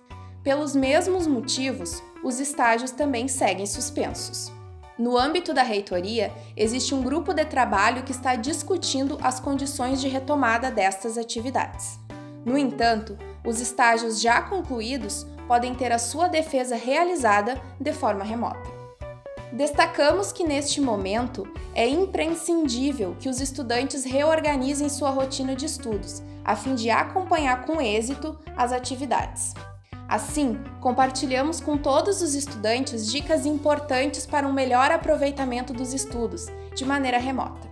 Pelos 0.42 0.74
mesmos 0.74 1.26
motivos, 1.26 2.02
os 2.22 2.40
estágios 2.40 2.90
também 2.90 3.28
seguem 3.28 3.66
suspensos. 3.66 4.52
No 4.98 5.18
âmbito 5.18 5.52
da 5.54 5.62
reitoria, 5.62 6.32
existe 6.56 6.94
um 6.94 7.02
grupo 7.02 7.32
de 7.32 7.44
trabalho 7.44 8.02
que 8.02 8.12
está 8.12 8.36
discutindo 8.36 9.18
as 9.22 9.40
condições 9.40 10.00
de 10.00 10.08
retomada 10.08 10.70
destas 10.70 11.18
atividades. 11.18 11.98
No 12.44 12.58
entanto, 12.58 13.18
os 13.44 13.60
estágios 13.60 14.20
já 14.20 14.42
concluídos 14.42 15.26
podem 15.48 15.74
ter 15.74 15.92
a 15.92 15.98
sua 15.98 16.28
defesa 16.28 16.76
realizada 16.76 17.60
de 17.80 17.92
forma 17.92 18.22
remota. 18.22 18.70
Destacamos 19.52 20.32
que 20.32 20.44
neste 20.44 20.80
momento 20.80 21.46
é 21.74 21.86
imprescindível 21.86 23.16
que 23.18 23.28
os 23.28 23.40
estudantes 23.40 24.04
reorganizem 24.04 24.88
sua 24.88 25.10
rotina 25.10 25.54
de 25.54 25.66
estudos, 25.66 26.22
a 26.44 26.56
fim 26.56 26.74
de 26.74 26.90
acompanhar 26.90 27.66
com 27.66 27.80
êxito 27.80 28.38
as 28.56 28.72
atividades. 28.72 29.52
Assim, 30.12 30.62
compartilhamos 30.78 31.58
com 31.58 31.78
todos 31.78 32.20
os 32.20 32.34
estudantes 32.34 33.10
dicas 33.10 33.46
importantes 33.46 34.26
para 34.26 34.46
um 34.46 34.52
melhor 34.52 34.90
aproveitamento 34.90 35.72
dos 35.72 35.94
estudos, 35.94 36.48
de 36.74 36.84
maneira 36.84 37.16
remota. 37.16 37.66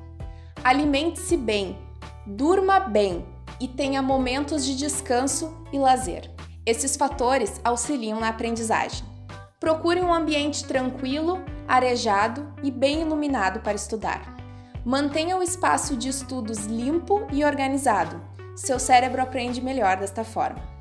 Alimente-se 0.65 1.37
bem, 1.37 1.77
durma 2.25 2.81
bem 2.81 3.27
e 3.61 3.69
tenha 3.69 4.01
momentos 4.01 4.65
de 4.65 4.75
descanso 4.75 5.55
e 5.71 5.79
lazer. 5.79 6.31
Esses 6.65 6.97
fatores 6.97 7.61
auxiliam 7.63 8.19
na 8.19 8.31
aprendizagem. 8.31 9.05
Procure 9.61 10.01
um 10.01 10.11
ambiente 10.11 10.65
tranquilo, 10.65 11.45
arejado 11.69 12.55
e 12.63 12.71
bem 12.71 13.03
iluminado 13.03 13.61
para 13.61 13.75
estudar. 13.75 14.35
Mantenha 14.83 15.37
o 15.37 15.43
espaço 15.43 15.95
de 15.95 16.09
estudos 16.09 16.65
limpo 16.65 17.27
e 17.31 17.45
organizado. 17.45 18.19
Seu 18.57 18.79
cérebro 18.79 19.21
aprende 19.21 19.61
melhor 19.61 19.99
desta 19.99 20.25
forma. 20.25 20.80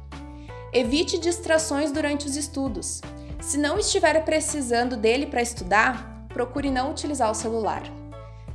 Evite 0.71 1.17
distrações 1.17 1.91
durante 1.91 2.27
os 2.27 2.35
estudos. 2.35 3.01
Se 3.41 3.57
não 3.57 3.79
estiver 3.79 4.23
precisando 4.23 4.95
dele 4.95 5.25
para 5.25 5.41
estudar, 5.41 6.27
procure 6.29 6.69
não 6.69 6.91
utilizar 6.91 7.31
o 7.31 7.35
celular. 7.35 7.81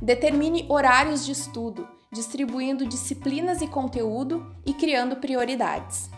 Determine 0.01 0.65
horários 0.69 1.25
de 1.25 1.33
estudo, 1.33 1.85
distribuindo 2.11 2.87
disciplinas 2.87 3.61
e 3.61 3.67
conteúdo 3.67 4.55
e 4.65 4.73
criando 4.73 5.17
prioridades. 5.17 6.09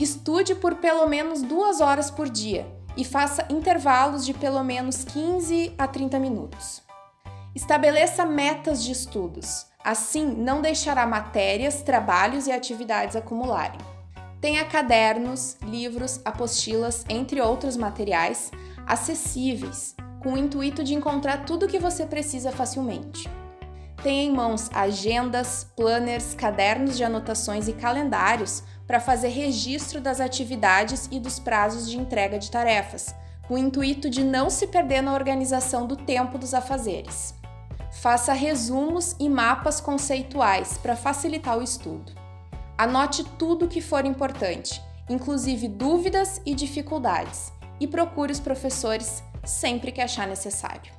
Estude 0.00 0.54
por 0.54 0.76
pelo 0.76 1.06
menos 1.06 1.42
duas 1.42 1.82
horas 1.82 2.10
por 2.10 2.30
dia 2.30 2.66
e 2.96 3.04
faça 3.04 3.46
intervalos 3.50 4.24
de 4.24 4.32
pelo 4.32 4.64
menos 4.64 5.04
15 5.04 5.74
a 5.76 5.86
30 5.86 6.18
minutos. 6.18 6.82
Estabeleça 7.54 8.24
metas 8.24 8.82
de 8.82 8.92
estudos, 8.92 9.66
assim 9.84 10.24
não 10.24 10.62
deixará 10.62 11.06
matérias, 11.06 11.82
trabalhos 11.82 12.46
e 12.46 12.52
atividades 12.52 13.14
acumularem. 13.14 13.97
Tenha 14.40 14.64
cadernos, 14.64 15.56
livros, 15.62 16.20
apostilas, 16.24 17.04
entre 17.08 17.40
outros 17.40 17.76
materiais 17.76 18.52
acessíveis, 18.86 19.96
com 20.20 20.34
o 20.34 20.38
intuito 20.38 20.84
de 20.84 20.94
encontrar 20.94 21.44
tudo 21.44 21.66
o 21.66 21.68
que 21.68 21.78
você 21.78 22.06
precisa 22.06 22.52
facilmente. 22.52 23.28
Tenha 24.00 24.22
em 24.22 24.32
mãos 24.32 24.70
agendas, 24.72 25.66
planners, 25.76 26.34
cadernos 26.34 26.96
de 26.96 27.02
anotações 27.02 27.66
e 27.66 27.72
calendários 27.72 28.62
para 28.86 29.00
fazer 29.00 29.28
registro 29.28 30.00
das 30.00 30.20
atividades 30.20 31.08
e 31.10 31.18
dos 31.18 31.40
prazos 31.40 31.90
de 31.90 31.98
entrega 31.98 32.38
de 32.38 32.48
tarefas, 32.48 33.12
com 33.48 33.54
o 33.54 33.58
intuito 33.58 34.08
de 34.08 34.22
não 34.22 34.48
se 34.48 34.68
perder 34.68 35.02
na 35.02 35.14
organização 35.14 35.84
do 35.84 35.96
tempo 35.96 36.38
dos 36.38 36.54
afazeres. 36.54 37.34
Faça 37.90 38.32
resumos 38.32 39.16
e 39.18 39.28
mapas 39.28 39.80
conceituais 39.80 40.78
para 40.78 40.94
facilitar 40.94 41.58
o 41.58 41.62
estudo. 41.62 42.27
Anote 42.78 43.24
tudo 43.36 43.64
o 43.64 43.68
que 43.68 43.80
for 43.80 44.04
importante, 44.04 44.80
inclusive 45.10 45.66
dúvidas 45.66 46.40
e 46.46 46.54
dificuldades, 46.54 47.50
e 47.80 47.88
procure 47.88 48.30
os 48.30 48.38
professores 48.38 49.20
sempre 49.44 49.90
que 49.90 50.00
achar 50.00 50.28
necessário. 50.28 50.92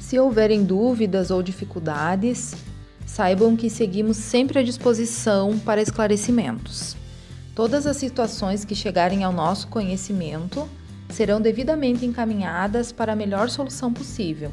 Se 0.00 0.16
houverem 0.20 0.62
dúvidas 0.62 1.32
ou 1.32 1.42
dificuldades, 1.42 2.54
saibam 3.04 3.56
que 3.56 3.68
seguimos 3.68 4.18
sempre 4.18 4.60
à 4.60 4.62
disposição 4.62 5.58
para 5.58 5.82
esclarecimentos. 5.82 6.94
Todas 7.56 7.88
as 7.88 7.96
situações 7.96 8.64
que 8.64 8.76
chegarem 8.76 9.24
ao 9.24 9.32
nosso 9.32 9.66
conhecimento 9.66 10.68
serão 11.08 11.40
devidamente 11.40 12.06
encaminhadas 12.06 12.92
para 12.92 13.14
a 13.14 13.16
melhor 13.16 13.50
solução 13.50 13.92
possível 13.92 14.52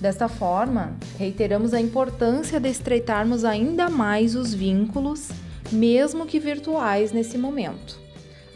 Desta 0.00 0.28
forma, 0.28 0.96
reiteramos 1.18 1.74
a 1.74 1.80
importância 1.80 2.58
de 2.58 2.70
estreitarmos 2.70 3.44
ainda 3.44 3.90
mais 3.90 4.34
os 4.34 4.54
vínculos, 4.54 5.28
mesmo 5.70 6.24
que 6.24 6.40
virtuais 6.40 7.12
nesse 7.12 7.36
momento, 7.36 8.00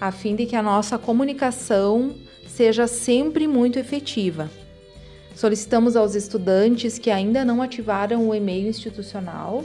a 0.01 0.11
fim 0.11 0.35
de 0.35 0.47
que 0.47 0.57
a 0.57 0.63
nossa 0.63 0.97
comunicação 0.97 2.15
seja 2.49 2.87
sempre 2.87 3.47
muito 3.47 3.79
efetiva. 3.79 4.51
Solicitamos 5.35 5.97
aos 5.97 6.15
estudantes 6.15 6.99
que 6.99 7.11
ainda 7.11 7.45
não 7.45 7.61
ativaram 7.61 8.27
o 8.27 8.35
e-mail 8.35 8.69
institucional 8.69 9.63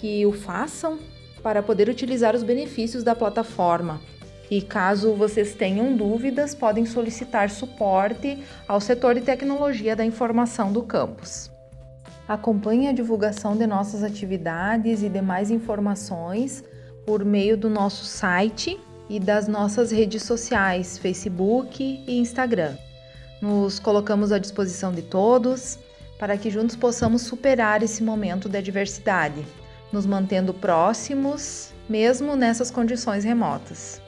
que 0.00 0.26
o 0.26 0.32
façam 0.32 0.98
para 1.40 1.62
poder 1.62 1.88
utilizar 1.88 2.34
os 2.34 2.42
benefícios 2.42 3.04
da 3.04 3.14
plataforma. 3.14 4.00
E 4.50 4.62
caso 4.62 5.14
vocês 5.14 5.54
tenham 5.54 5.96
dúvidas, 5.96 6.54
podem 6.54 6.86
solicitar 6.86 7.50
suporte 7.50 8.42
ao 8.68 8.80
setor 8.80 9.14
de 9.14 9.22
tecnologia 9.22 9.96
da 9.96 10.04
informação 10.04 10.72
do 10.72 10.82
campus. 10.82 11.50
Acompanhe 12.28 12.88
a 12.88 12.92
divulgação 12.92 13.56
de 13.56 13.66
nossas 13.66 14.02
atividades 14.02 15.02
e 15.02 15.08
demais 15.08 15.50
informações 15.50 16.64
por 17.04 17.24
meio 17.24 17.56
do 17.56 17.70
nosso 17.70 18.04
site 18.04 18.78
e 19.08 19.20
das 19.20 19.46
nossas 19.46 19.92
redes 19.92 20.22
sociais, 20.24 20.98
Facebook 20.98 22.04
e 22.06 22.18
Instagram. 22.18 22.76
Nos 23.40 23.78
colocamos 23.78 24.32
à 24.32 24.38
disposição 24.38 24.92
de 24.92 25.02
todos 25.02 25.78
para 26.18 26.36
que 26.36 26.50
juntos 26.50 26.74
possamos 26.74 27.22
superar 27.22 27.82
esse 27.82 28.02
momento 28.02 28.48
de 28.48 28.58
adversidade, 28.58 29.46
nos 29.92 30.06
mantendo 30.06 30.54
próximos, 30.54 31.72
mesmo 31.88 32.34
nessas 32.34 32.70
condições 32.70 33.22
remotas. 33.22 34.00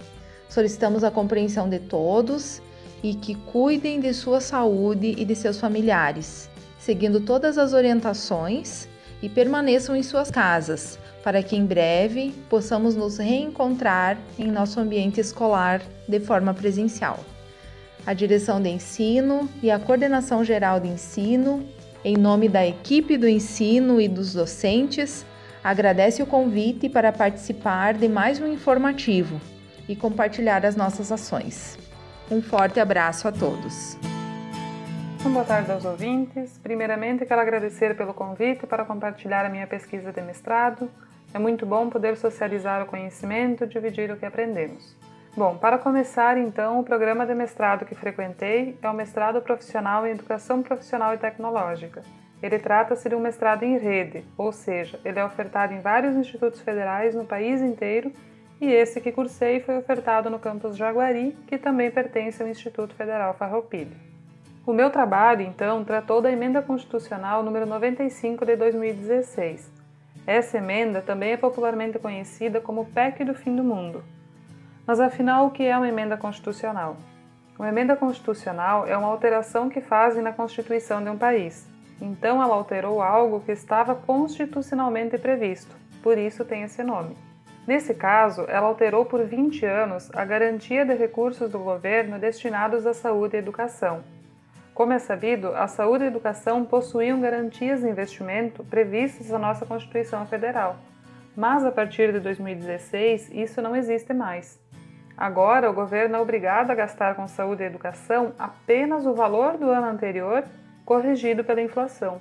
Solicitamos 0.48 1.04
a 1.04 1.10
compreensão 1.10 1.68
de 1.68 1.78
todos 1.78 2.62
e 3.02 3.14
que 3.14 3.34
cuidem 3.34 4.00
de 4.00 4.12
sua 4.14 4.40
saúde 4.40 5.14
e 5.16 5.24
de 5.24 5.34
seus 5.34 5.60
familiares, 5.60 6.48
seguindo 6.78 7.20
todas 7.20 7.58
as 7.58 7.72
orientações 7.74 8.88
e 9.22 9.28
permaneçam 9.28 9.94
em 9.94 10.02
suas 10.02 10.30
casas, 10.30 10.98
para 11.22 11.42
que 11.42 11.54
em 11.54 11.66
breve 11.66 12.32
possamos 12.48 12.96
nos 12.96 13.18
reencontrar 13.18 14.16
em 14.38 14.50
nosso 14.50 14.80
ambiente 14.80 15.20
escolar 15.20 15.82
de 16.08 16.18
forma 16.18 16.54
presencial. 16.54 17.20
A 18.06 18.14
direção 18.14 18.60
de 18.60 18.70
ensino 18.70 19.48
e 19.62 19.70
a 19.70 19.78
coordenação 19.78 20.42
geral 20.42 20.80
de 20.80 20.88
ensino, 20.88 21.62
em 22.02 22.16
nome 22.16 22.48
da 22.48 22.66
equipe 22.66 23.18
do 23.18 23.28
ensino 23.28 24.00
e 24.00 24.08
dos 24.08 24.32
docentes, 24.32 25.26
agradece 25.62 26.22
o 26.22 26.26
convite 26.26 26.88
para 26.88 27.12
participar 27.12 27.94
de 27.94 28.08
mais 28.08 28.40
um 28.40 28.50
informativo 28.50 29.38
e 29.88 29.96
compartilhar 29.96 30.64
as 30.66 30.76
nossas 30.76 31.10
ações. 31.10 31.78
Um 32.30 32.42
forte 32.42 32.78
abraço 32.78 33.26
a 33.26 33.32
todos. 33.32 33.96
Boa 35.22 35.44
tarde 35.44 35.72
aos 35.72 35.84
ouvintes. 35.84 36.58
Primeiramente, 36.62 37.24
quero 37.26 37.40
agradecer 37.40 37.96
pelo 37.96 38.14
convite 38.14 38.66
para 38.66 38.84
compartilhar 38.84 39.44
a 39.44 39.48
minha 39.48 39.66
pesquisa 39.66 40.12
de 40.12 40.20
mestrado. 40.20 40.90
É 41.34 41.38
muito 41.38 41.66
bom 41.66 41.90
poder 41.90 42.16
socializar 42.16 42.82
o 42.82 42.86
conhecimento, 42.86 43.66
dividir 43.66 44.10
o 44.10 44.16
que 44.16 44.24
aprendemos. 44.24 44.96
Bom, 45.36 45.56
para 45.56 45.78
começar, 45.78 46.36
então, 46.38 46.80
o 46.80 46.84
programa 46.84 47.26
de 47.26 47.34
mestrado 47.34 47.84
que 47.84 47.94
frequentei 47.94 48.78
é 48.82 48.88
o 48.88 48.94
mestrado 48.94 49.40
profissional 49.40 50.06
em 50.06 50.10
Educação 50.10 50.62
Profissional 50.62 51.14
e 51.14 51.18
Tecnológica. 51.18 52.02
Ele 52.42 52.58
trata-se 52.58 53.08
de 53.08 53.14
um 53.14 53.20
mestrado 53.20 53.62
em 53.64 53.76
rede, 53.78 54.24
ou 54.36 54.52
seja, 54.52 54.98
ele 55.04 55.18
é 55.18 55.24
ofertado 55.24 55.74
em 55.74 55.80
vários 55.80 56.16
institutos 56.16 56.60
federais 56.60 57.14
no 57.14 57.24
país 57.24 57.60
inteiro 57.60 58.12
e 58.60 58.66
esse 58.72 59.00
que 59.00 59.12
cursei 59.12 59.60
foi 59.60 59.78
ofertado 59.78 60.28
no 60.28 60.38
campus 60.38 60.76
Jaguari, 60.76 61.36
que 61.46 61.56
também 61.56 61.90
pertence 61.90 62.42
ao 62.42 62.48
Instituto 62.48 62.94
Federal 62.94 63.34
Farroupilha. 63.34 63.96
O 64.66 64.72
meu 64.72 64.90
trabalho, 64.90 65.42
então, 65.42 65.84
tratou 65.84 66.20
da 66.20 66.30
emenda 66.30 66.60
constitucional 66.60 67.42
número 67.42 67.66
95 67.66 68.44
de 68.44 68.56
2016. 68.56 69.70
Essa 70.26 70.58
emenda 70.58 71.00
também 71.00 71.32
é 71.32 71.36
popularmente 71.36 71.98
conhecida 71.98 72.60
como 72.60 72.84
PEC 72.84 73.24
do 73.24 73.34
fim 73.34 73.56
do 73.56 73.64
mundo. 73.64 74.04
Mas 74.86 75.00
afinal, 75.00 75.46
o 75.46 75.50
que 75.50 75.64
é 75.64 75.76
uma 75.76 75.88
emenda 75.88 76.16
constitucional? 76.16 76.96
Uma 77.58 77.68
emenda 77.68 77.96
constitucional 77.96 78.86
é 78.86 78.96
uma 78.96 79.08
alteração 79.08 79.68
que 79.68 79.80
fazem 79.80 80.22
na 80.22 80.32
Constituição 80.32 81.02
de 81.02 81.08
um 81.08 81.16
país. 81.16 81.66
Então, 82.00 82.42
ela 82.42 82.54
alterou 82.54 83.00
algo 83.00 83.40
que 83.40 83.52
estava 83.52 83.94
constitucionalmente 83.94 85.16
previsto, 85.16 85.74
por 86.02 86.18
isso 86.18 86.44
tem 86.44 86.62
esse 86.62 86.82
nome. 86.82 87.27
Nesse 87.68 87.92
caso, 87.92 88.46
ela 88.48 88.66
alterou 88.66 89.04
por 89.04 89.22
20 89.22 89.66
anos 89.66 90.10
a 90.14 90.24
garantia 90.24 90.86
de 90.86 90.94
recursos 90.94 91.50
do 91.50 91.58
governo 91.58 92.18
destinados 92.18 92.86
à 92.86 92.94
saúde 92.94 93.36
e 93.36 93.38
educação. 93.38 94.02
Como 94.72 94.94
é 94.94 94.98
sabido, 94.98 95.48
a 95.48 95.68
saúde 95.68 96.04
e 96.04 96.06
a 96.06 96.10
educação 96.10 96.64
possuíam 96.64 97.20
garantias 97.20 97.82
de 97.82 97.86
investimento 97.90 98.64
previstas 98.64 99.28
na 99.28 99.38
nossa 99.38 99.66
Constituição 99.66 100.24
Federal, 100.24 100.76
mas 101.36 101.62
a 101.62 101.70
partir 101.70 102.10
de 102.10 102.20
2016 102.20 103.32
isso 103.32 103.60
não 103.60 103.76
existe 103.76 104.14
mais. 104.14 104.58
Agora, 105.14 105.70
o 105.70 105.74
governo 105.74 106.16
é 106.16 106.20
obrigado 106.20 106.70
a 106.70 106.74
gastar 106.74 107.16
com 107.16 107.28
saúde 107.28 107.64
e 107.64 107.66
educação 107.66 108.32
apenas 108.38 109.04
o 109.04 109.12
valor 109.12 109.58
do 109.58 109.68
ano 109.68 109.88
anterior, 109.88 110.42
corrigido 110.86 111.44
pela 111.44 111.60
inflação. 111.60 112.18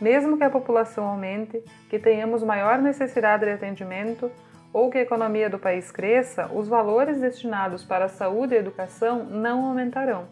Mesmo 0.00 0.36
que 0.36 0.44
a 0.44 0.50
população 0.50 1.04
aumente, 1.08 1.60
que 1.90 1.98
tenhamos 1.98 2.44
maior 2.44 2.78
necessidade 2.78 3.44
de 3.44 3.50
atendimento, 3.50 4.30
ou 4.76 4.90
que 4.90 4.98
a 4.98 5.00
economia 5.00 5.48
do 5.48 5.58
país 5.58 5.90
cresça, 5.90 6.50
os 6.52 6.68
valores 6.68 7.18
destinados 7.18 7.82
para 7.82 8.04
a 8.04 8.08
saúde 8.10 8.52
e 8.52 8.58
a 8.58 8.60
educação 8.60 9.24
não 9.24 9.64
aumentarão. 9.64 10.26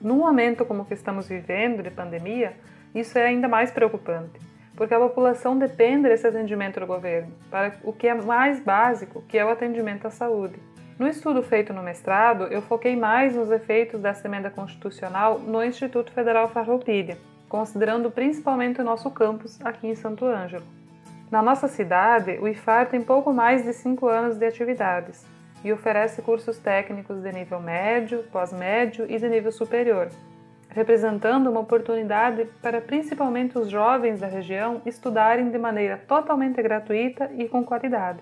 Num 0.00 0.16
momento 0.16 0.64
como 0.64 0.82
o 0.82 0.84
que 0.84 0.94
estamos 0.94 1.28
vivendo, 1.28 1.80
de 1.80 1.88
pandemia, 1.88 2.54
isso 2.92 3.16
é 3.16 3.26
ainda 3.26 3.46
mais 3.46 3.70
preocupante, 3.70 4.40
porque 4.74 4.92
a 4.92 4.98
população 4.98 5.56
depende 5.56 6.08
desse 6.08 6.26
atendimento 6.26 6.80
do 6.80 6.88
governo, 6.88 7.32
para 7.48 7.76
o 7.84 7.92
que 7.92 8.08
é 8.08 8.14
mais 8.14 8.58
básico, 8.58 9.22
que 9.28 9.38
é 9.38 9.44
o 9.44 9.50
atendimento 9.50 10.08
à 10.08 10.10
saúde. 10.10 10.56
No 10.98 11.06
estudo 11.06 11.40
feito 11.40 11.72
no 11.72 11.80
mestrado, 11.80 12.48
eu 12.48 12.60
foquei 12.60 12.96
mais 12.96 13.36
nos 13.36 13.48
efeitos 13.48 14.00
dessa 14.00 14.26
emenda 14.26 14.50
constitucional 14.50 15.38
no 15.38 15.62
Instituto 15.62 16.10
Federal 16.10 16.48
Farroupilha, 16.48 17.16
considerando 17.48 18.10
principalmente 18.10 18.80
o 18.80 18.84
nosso 18.84 19.08
campus 19.12 19.56
aqui 19.64 19.86
em 19.86 19.94
Santo 19.94 20.24
Ângelo. 20.26 20.77
Na 21.30 21.42
nossa 21.42 21.68
cidade, 21.68 22.38
o 22.40 22.48
IFAR 22.48 22.86
tem 22.86 23.02
pouco 23.02 23.34
mais 23.34 23.62
de 23.62 23.74
5 23.74 24.08
anos 24.08 24.38
de 24.38 24.46
atividades 24.46 25.26
e 25.62 25.70
oferece 25.70 26.22
cursos 26.22 26.58
técnicos 26.58 27.20
de 27.22 27.30
nível 27.30 27.60
médio, 27.60 28.24
pós-médio 28.32 29.04
e 29.06 29.18
de 29.18 29.28
nível 29.28 29.52
superior, 29.52 30.08
representando 30.70 31.50
uma 31.50 31.60
oportunidade 31.60 32.46
para 32.62 32.80
principalmente 32.80 33.58
os 33.58 33.68
jovens 33.68 34.20
da 34.20 34.26
região 34.26 34.80
estudarem 34.86 35.50
de 35.50 35.58
maneira 35.58 35.98
totalmente 36.08 36.62
gratuita 36.62 37.30
e 37.34 37.46
com 37.46 37.62
qualidade. 37.62 38.20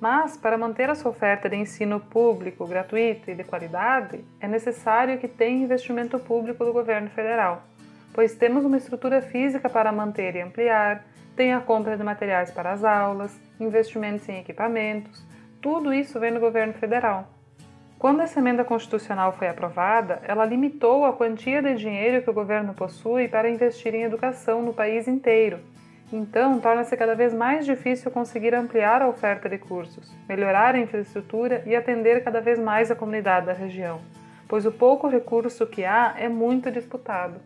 Mas, 0.00 0.36
para 0.36 0.58
manter 0.58 0.90
a 0.90 0.96
sua 0.96 1.12
oferta 1.12 1.48
de 1.48 1.56
ensino 1.56 2.00
público, 2.00 2.66
gratuito 2.66 3.30
e 3.30 3.36
de 3.36 3.44
qualidade, 3.44 4.24
é 4.40 4.48
necessário 4.48 5.18
que 5.18 5.28
tenha 5.28 5.62
investimento 5.62 6.18
público 6.18 6.64
do 6.64 6.72
governo 6.72 7.08
federal, 7.10 7.62
pois 8.12 8.34
temos 8.34 8.64
uma 8.64 8.76
estrutura 8.76 9.22
física 9.22 9.68
para 9.68 9.92
manter 9.92 10.34
e 10.34 10.40
ampliar, 10.40 11.04
tem 11.38 11.54
a 11.54 11.60
compra 11.60 11.96
de 11.96 12.02
materiais 12.02 12.50
para 12.50 12.72
as 12.72 12.82
aulas, 12.82 13.40
investimentos 13.60 14.28
em 14.28 14.40
equipamentos, 14.40 15.24
tudo 15.62 15.94
isso 15.94 16.18
vem 16.18 16.34
do 16.34 16.40
governo 16.40 16.72
federal. 16.72 17.28
Quando 17.96 18.22
essa 18.22 18.40
emenda 18.40 18.64
constitucional 18.64 19.32
foi 19.32 19.46
aprovada, 19.46 20.20
ela 20.24 20.44
limitou 20.44 21.04
a 21.04 21.12
quantia 21.12 21.62
de 21.62 21.76
dinheiro 21.76 22.24
que 22.24 22.30
o 22.30 22.34
governo 22.34 22.74
possui 22.74 23.28
para 23.28 23.48
investir 23.48 23.94
em 23.94 24.02
educação 24.02 24.62
no 24.62 24.74
país 24.74 25.06
inteiro. 25.06 25.60
Então, 26.12 26.58
torna-se 26.58 26.96
cada 26.96 27.14
vez 27.14 27.32
mais 27.32 27.64
difícil 27.64 28.10
conseguir 28.10 28.52
ampliar 28.52 29.00
a 29.00 29.08
oferta 29.08 29.48
de 29.48 29.58
cursos, 29.58 30.12
melhorar 30.28 30.74
a 30.74 30.80
infraestrutura 30.80 31.62
e 31.64 31.76
atender 31.76 32.24
cada 32.24 32.40
vez 32.40 32.58
mais 32.58 32.90
a 32.90 32.96
comunidade 32.96 33.46
da 33.46 33.52
região, 33.52 34.00
pois 34.48 34.66
o 34.66 34.72
pouco 34.72 35.06
recurso 35.06 35.64
que 35.68 35.84
há 35.84 36.16
é 36.18 36.28
muito 36.28 36.68
disputado. 36.68 37.40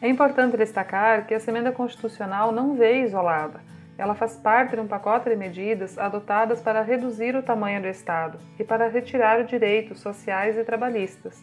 É 0.00 0.08
importante 0.08 0.58
destacar 0.58 1.26
que 1.26 1.32
essa 1.32 1.50
emenda 1.50 1.72
constitucional 1.72 2.52
não 2.52 2.74
veio 2.74 3.06
isolada. 3.06 3.60
Ela 3.96 4.14
faz 4.14 4.36
parte 4.36 4.76
de 4.76 4.80
um 4.80 4.86
pacote 4.86 5.30
de 5.30 5.36
medidas 5.36 5.96
adotadas 5.96 6.60
para 6.60 6.82
reduzir 6.82 7.34
o 7.34 7.42
tamanho 7.42 7.80
do 7.80 7.88
Estado 7.88 8.38
e 8.58 8.64
para 8.64 8.88
retirar 8.88 9.42
direitos 9.44 10.00
sociais 10.00 10.58
e 10.58 10.64
trabalhistas. 10.64 11.42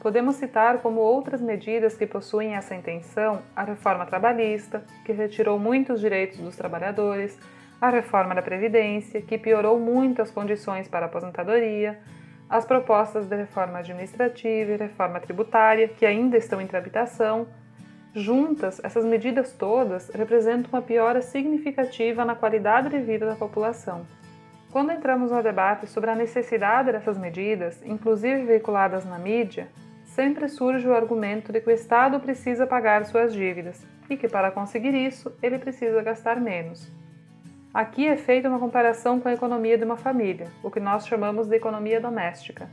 Podemos 0.00 0.36
citar 0.36 0.78
como 0.78 1.00
outras 1.00 1.40
medidas 1.40 1.96
que 1.96 2.06
possuem 2.06 2.56
essa 2.56 2.74
intenção 2.74 3.42
a 3.54 3.62
reforma 3.62 4.06
trabalhista, 4.06 4.82
que 5.04 5.12
retirou 5.12 5.56
muitos 5.56 6.00
direitos 6.00 6.38
dos 6.38 6.56
trabalhadores, 6.56 7.38
a 7.80 7.90
reforma 7.90 8.34
da 8.34 8.42
Previdência, 8.42 9.22
que 9.22 9.38
piorou 9.38 9.78
muito 9.78 10.20
as 10.20 10.32
condições 10.32 10.88
para 10.88 11.06
a 11.06 11.08
aposentadoria, 11.08 11.98
as 12.50 12.64
propostas 12.64 13.26
de 13.26 13.36
reforma 13.36 13.78
administrativa 13.78 14.72
e 14.72 14.76
reforma 14.76 15.20
tributária, 15.20 15.86
que 15.86 16.04
ainda 16.04 16.36
estão 16.36 16.60
em 16.60 16.66
tramitação, 16.66 17.46
Juntas, 18.14 18.80
essas 18.82 19.04
medidas 19.04 19.52
todas 19.52 20.08
representam 20.08 20.70
uma 20.72 20.80
piora 20.80 21.20
significativa 21.20 22.24
na 22.24 22.34
qualidade 22.34 22.88
de 22.88 22.98
vida 22.98 23.26
da 23.26 23.36
população. 23.36 24.06
Quando 24.72 24.92
entramos 24.92 25.30
no 25.30 25.42
debate 25.42 25.86
sobre 25.86 26.10
a 26.10 26.14
necessidade 26.14 26.90
dessas 26.90 27.18
medidas, 27.18 27.82
inclusive 27.84 28.44
veiculadas 28.44 29.04
na 29.04 29.18
mídia, 29.18 29.68
sempre 30.06 30.48
surge 30.48 30.88
o 30.88 30.94
argumento 30.94 31.52
de 31.52 31.60
que 31.60 31.68
o 31.68 31.72
Estado 31.72 32.18
precisa 32.18 32.66
pagar 32.66 33.04
suas 33.04 33.32
dívidas 33.32 33.86
e 34.08 34.16
que, 34.16 34.28
para 34.28 34.50
conseguir 34.50 34.94
isso, 34.94 35.30
ele 35.42 35.58
precisa 35.58 36.02
gastar 36.02 36.40
menos. 36.40 36.90
Aqui 37.72 38.06
é 38.06 38.16
feita 38.16 38.48
uma 38.48 38.58
comparação 38.58 39.20
com 39.20 39.28
a 39.28 39.34
economia 39.34 39.76
de 39.76 39.84
uma 39.84 39.98
família, 39.98 40.48
o 40.62 40.70
que 40.70 40.80
nós 40.80 41.06
chamamos 41.06 41.46
de 41.46 41.56
economia 41.56 42.00
doméstica, 42.00 42.68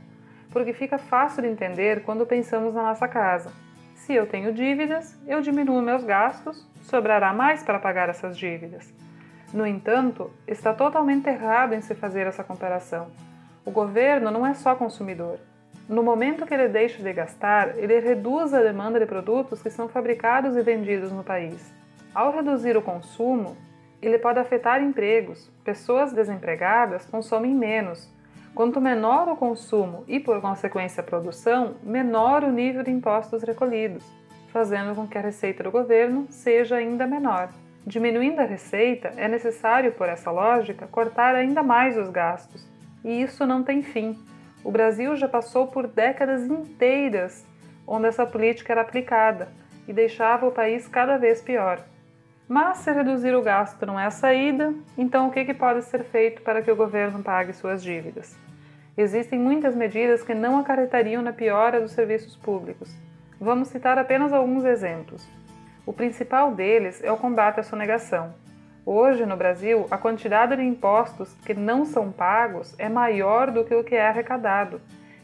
porque 0.50 0.72
fica 0.72 0.96
fácil 0.96 1.42
de 1.42 1.48
entender 1.48 2.02
quando 2.02 2.26
pensamos 2.26 2.74
na 2.74 2.82
nossa 2.82 3.06
casa. 3.06 3.65
Se 4.06 4.14
eu 4.14 4.24
tenho 4.24 4.52
dívidas, 4.52 5.18
eu 5.26 5.40
diminuo 5.40 5.82
meus 5.82 6.04
gastos, 6.04 6.64
sobrará 6.82 7.32
mais 7.32 7.64
para 7.64 7.80
pagar 7.80 8.08
essas 8.08 8.38
dívidas. 8.38 8.94
No 9.52 9.66
entanto, 9.66 10.30
está 10.46 10.72
totalmente 10.72 11.28
errado 11.28 11.72
em 11.72 11.80
se 11.80 11.92
fazer 11.92 12.24
essa 12.24 12.44
comparação. 12.44 13.08
O 13.64 13.72
governo 13.72 14.30
não 14.30 14.46
é 14.46 14.54
só 14.54 14.76
consumidor. 14.76 15.40
No 15.88 16.04
momento 16.04 16.46
que 16.46 16.54
ele 16.54 16.68
deixa 16.68 17.02
de 17.02 17.12
gastar, 17.12 17.76
ele 17.76 17.98
reduz 17.98 18.54
a 18.54 18.62
demanda 18.62 19.00
de 19.00 19.06
produtos 19.06 19.60
que 19.60 19.70
são 19.70 19.88
fabricados 19.88 20.56
e 20.56 20.62
vendidos 20.62 21.10
no 21.10 21.24
país. 21.24 21.74
Ao 22.14 22.30
reduzir 22.30 22.76
o 22.76 22.82
consumo, 22.82 23.56
ele 24.00 24.18
pode 24.18 24.38
afetar 24.38 24.80
empregos. 24.80 25.50
Pessoas 25.64 26.12
desempregadas 26.12 27.06
consomem 27.06 27.52
menos. 27.52 28.08
Quanto 28.56 28.80
menor 28.80 29.28
o 29.28 29.36
consumo 29.36 30.02
e, 30.08 30.18
por 30.18 30.40
consequência, 30.40 31.02
a 31.02 31.04
produção, 31.04 31.74
menor 31.82 32.42
o 32.42 32.50
nível 32.50 32.82
de 32.82 32.90
impostos 32.90 33.42
recolhidos, 33.42 34.02
fazendo 34.50 34.94
com 34.94 35.06
que 35.06 35.18
a 35.18 35.20
receita 35.20 35.62
do 35.62 35.70
governo 35.70 36.26
seja 36.30 36.76
ainda 36.76 37.06
menor. 37.06 37.50
Diminuindo 37.86 38.40
a 38.40 38.46
receita, 38.46 39.12
é 39.18 39.28
necessário, 39.28 39.92
por 39.92 40.08
essa 40.08 40.30
lógica, 40.30 40.86
cortar 40.86 41.34
ainda 41.34 41.62
mais 41.62 41.98
os 41.98 42.08
gastos. 42.08 42.66
E 43.04 43.20
isso 43.20 43.44
não 43.44 43.62
tem 43.62 43.82
fim. 43.82 44.18
O 44.64 44.70
Brasil 44.70 45.14
já 45.16 45.28
passou 45.28 45.66
por 45.66 45.86
décadas 45.86 46.42
inteiras 46.44 47.44
onde 47.86 48.06
essa 48.06 48.24
política 48.24 48.72
era 48.72 48.80
aplicada 48.80 49.48
e 49.86 49.92
deixava 49.92 50.46
o 50.46 50.50
país 50.50 50.88
cada 50.88 51.18
vez 51.18 51.42
pior. 51.42 51.84
Mas 52.48 52.78
se 52.78 52.90
reduzir 52.90 53.34
o 53.34 53.42
gasto 53.42 53.84
não 53.84 54.00
é 54.00 54.06
a 54.06 54.10
saída, 54.10 54.72
então 54.96 55.28
o 55.28 55.30
que, 55.30 55.44
que 55.44 55.52
pode 55.52 55.82
ser 55.82 56.04
feito 56.04 56.40
para 56.40 56.62
que 56.62 56.70
o 56.70 56.76
governo 56.76 57.22
pague 57.22 57.52
suas 57.52 57.82
dívidas? 57.82 58.45
Existem 58.98 59.38
muitas 59.38 59.76
medidas 59.76 60.22
que 60.22 60.32
não 60.32 60.58
acarretariam 60.58 61.20
na 61.20 61.30
piora 61.30 61.82
dos 61.82 61.92
serviços 61.92 62.34
públicos. 62.34 62.90
Vamos 63.38 63.68
citar 63.68 63.98
apenas 63.98 64.32
alguns 64.32 64.64
exemplos. 64.64 65.28
O 65.84 65.92
principal 65.92 66.54
deles 66.54 67.04
é 67.04 67.12
o 67.12 67.18
combate 67.18 67.60
à 67.60 67.62
sonegação. 67.62 68.34
Hoje, 68.86 69.26
no 69.26 69.36
Brasil, 69.36 69.86
a 69.90 69.98
quantidade 69.98 70.56
de 70.56 70.62
impostos 70.62 71.34
que 71.44 71.52
não 71.52 71.84
são 71.84 72.10
pagos 72.10 72.74
é 72.78 72.88
maior 72.88 73.50
do 73.50 73.64
que 73.64 73.74
o 73.74 73.84
que 73.84 73.94
é 73.94 74.06
arrecadado. 74.06 74.80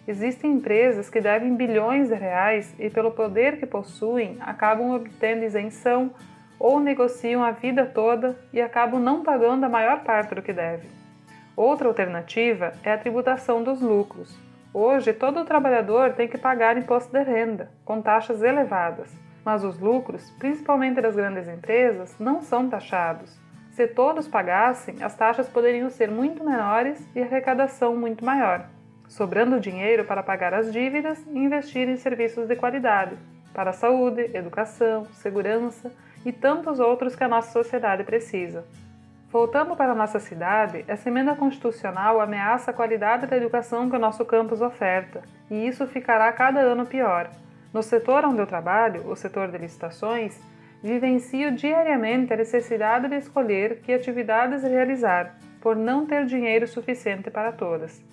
Existem 0.06 0.52
empresas 0.52 1.08
que 1.08 1.20
devem 1.20 1.56
bilhões 1.56 2.08
de 2.08 2.14
reais 2.14 2.74
e, 2.78 2.90
pelo 2.90 3.12
poder 3.12 3.58
que 3.58 3.64
possuem, 3.64 4.37
acabam 4.40 4.90
obtendo 4.90 5.44
isenção 5.44 6.11
ou 6.58 6.78
negociam 6.78 7.42
a 7.42 7.52
vida 7.52 7.87
toda 7.87 8.37
e 8.52 8.61
acabam 8.61 9.00
não 9.00 9.22
pagando 9.22 9.64
a 9.64 9.68
maior 9.68 10.04
parte 10.04 10.35
do 10.35 10.42
que 10.42 10.52
devem. 10.52 11.01
Outra 11.56 11.88
alternativa 11.88 12.72
é 12.82 12.92
a 12.92 12.98
tributação 12.98 13.62
dos 13.62 13.80
lucros. 13.80 14.36
Hoje, 14.72 15.12
todo 15.12 15.44
trabalhador 15.44 16.12
tem 16.12 16.26
que 16.26 16.38
pagar 16.38 16.78
imposto 16.78 17.12
de 17.12 17.22
renda, 17.22 17.70
com 17.84 18.00
taxas 18.00 18.42
elevadas 18.42 19.22
mas 19.44 19.64
os 19.64 19.78
lucros, 19.78 20.30
principalmente 20.38 21.00
das 21.00 21.16
grandes 21.16 21.48
empresas, 21.48 22.16
não 22.18 22.42
são 22.42 22.68
taxados. 22.68 23.38
Se 23.70 23.86
todos 23.86 24.28
pagassem, 24.28 25.02
as 25.02 25.14
taxas 25.14 25.48
poderiam 25.48 25.88
ser 25.90 26.10
muito 26.10 26.44
menores 26.44 27.04
e 27.14 27.22
a 27.22 27.24
arrecadação 27.24 27.96
muito 27.96 28.24
maior, 28.24 28.66
sobrando 29.08 29.60
dinheiro 29.60 30.04
para 30.04 30.22
pagar 30.22 30.52
as 30.52 30.72
dívidas 30.72 31.24
e 31.26 31.38
investir 31.38 31.88
em 31.88 31.96
serviços 31.96 32.46
de 32.46 32.54
qualidade, 32.54 33.16
para 33.52 33.70
a 33.70 33.74
saúde, 33.74 34.30
educação, 34.34 35.06
segurança 35.12 35.90
e 36.24 36.30
tantos 36.30 36.78
outros 36.78 37.16
que 37.16 37.24
a 37.24 37.28
nossa 37.28 37.50
sociedade 37.50 38.04
precisa. 38.04 38.64
Voltando 39.32 39.74
para 39.74 39.94
nossa 39.94 40.20
cidade, 40.20 40.84
essa 40.86 41.08
emenda 41.08 41.34
constitucional 41.34 42.20
ameaça 42.20 42.70
a 42.70 42.74
qualidade 42.74 43.26
da 43.26 43.34
educação 43.34 43.88
que 43.88 43.96
o 43.96 43.98
nosso 43.98 44.26
campus 44.26 44.60
oferta, 44.60 45.22
e 45.50 45.66
isso 45.66 45.86
ficará 45.86 46.30
cada 46.32 46.60
ano 46.60 46.84
pior. 46.84 47.30
No 47.72 47.82
setor 47.82 48.26
onde 48.26 48.40
eu 48.40 48.46
trabalho, 48.46 49.08
o 49.08 49.16
setor 49.16 49.50
de 49.50 49.56
licitações, 49.56 50.38
vivencio 50.82 51.50
diariamente 51.50 52.30
a 52.30 52.36
necessidade 52.36 53.08
de 53.08 53.16
escolher 53.16 53.80
que 53.80 53.94
atividades 53.94 54.64
realizar, 54.64 55.38
por 55.62 55.76
não 55.76 56.04
ter 56.04 56.26
dinheiro 56.26 56.68
suficiente 56.68 57.30
para 57.30 57.52
todas. 57.52 58.04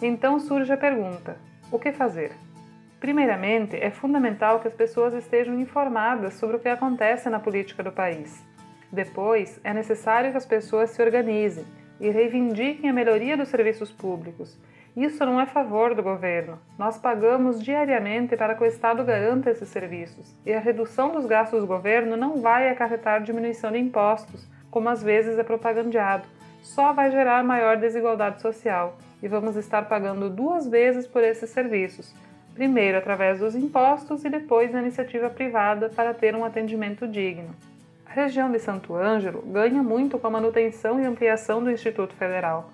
Então 0.00 0.40
surge 0.40 0.72
a 0.72 0.76
pergunta: 0.78 1.36
o 1.70 1.78
que 1.78 1.92
fazer? 1.92 2.32
Primeiramente, 2.98 3.76
é 3.76 3.90
fundamental 3.90 4.58
que 4.58 4.68
as 4.68 4.74
pessoas 4.74 5.12
estejam 5.12 5.60
informadas 5.60 6.32
sobre 6.32 6.56
o 6.56 6.60
que 6.60 6.68
acontece 6.70 7.28
na 7.28 7.38
política 7.38 7.82
do 7.82 7.92
país. 7.92 8.50
Depois, 8.92 9.58
é 9.64 9.72
necessário 9.72 10.30
que 10.30 10.36
as 10.36 10.46
pessoas 10.46 10.90
se 10.90 11.02
organizem 11.02 11.64
e 11.98 12.10
reivindiquem 12.10 12.90
a 12.90 12.92
melhoria 12.92 13.36
dos 13.36 13.48
serviços 13.48 13.90
públicos 13.90 14.58
isso 14.94 15.24
não 15.24 15.40
é 15.40 15.46
favor 15.46 15.94
do 15.94 16.02
governo. 16.02 16.58
Nós 16.78 16.98
pagamos 16.98 17.62
diariamente 17.62 18.36
para 18.36 18.54
que 18.54 18.62
o 18.62 18.66
Estado 18.66 19.02
garanta 19.02 19.50
esses 19.50 19.70
serviços, 19.70 20.36
e 20.44 20.52
a 20.52 20.60
redução 20.60 21.12
dos 21.12 21.24
gastos 21.24 21.62
do 21.62 21.66
governo 21.66 22.14
não 22.14 22.42
vai 22.42 22.68
acarretar 22.68 23.22
diminuição 23.22 23.72
de 23.72 23.78
impostos, 23.78 24.46
como 24.70 24.90
às 24.90 25.02
vezes 25.02 25.38
é 25.38 25.42
propagandeado. 25.42 26.28
Só 26.60 26.92
vai 26.92 27.10
gerar 27.10 27.42
maior 27.42 27.78
desigualdade 27.78 28.42
social, 28.42 28.98
e 29.22 29.28
vamos 29.28 29.56
estar 29.56 29.88
pagando 29.88 30.28
duas 30.28 30.68
vezes 30.68 31.06
por 31.06 31.22
esses 31.22 31.48
serviços. 31.48 32.14
Primeiro 32.54 32.98
através 32.98 33.40
dos 33.40 33.56
impostos 33.56 34.26
e 34.26 34.28
depois 34.28 34.70
na 34.70 34.82
iniciativa 34.82 35.30
privada 35.30 35.88
para 35.88 36.12
ter 36.12 36.36
um 36.36 36.44
atendimento 36.44 37.08
digno. 37.08 37.56
A 38.12 38.14
região 38.14 38.52
de 38.52 38.58
Santo 38.58 38.94
Ângelo 38.94 39.40
ganha 39.40 39.82
muito 39.82 40.18
com 40.18 40.26
a 40.26 40.30
manutenção 40.30 41.00
e 41.00 41.06
ampliação 41.06 41.64
do 41.64 41.70
Instituto 41.70 42.14
Federal. 42.14 42.68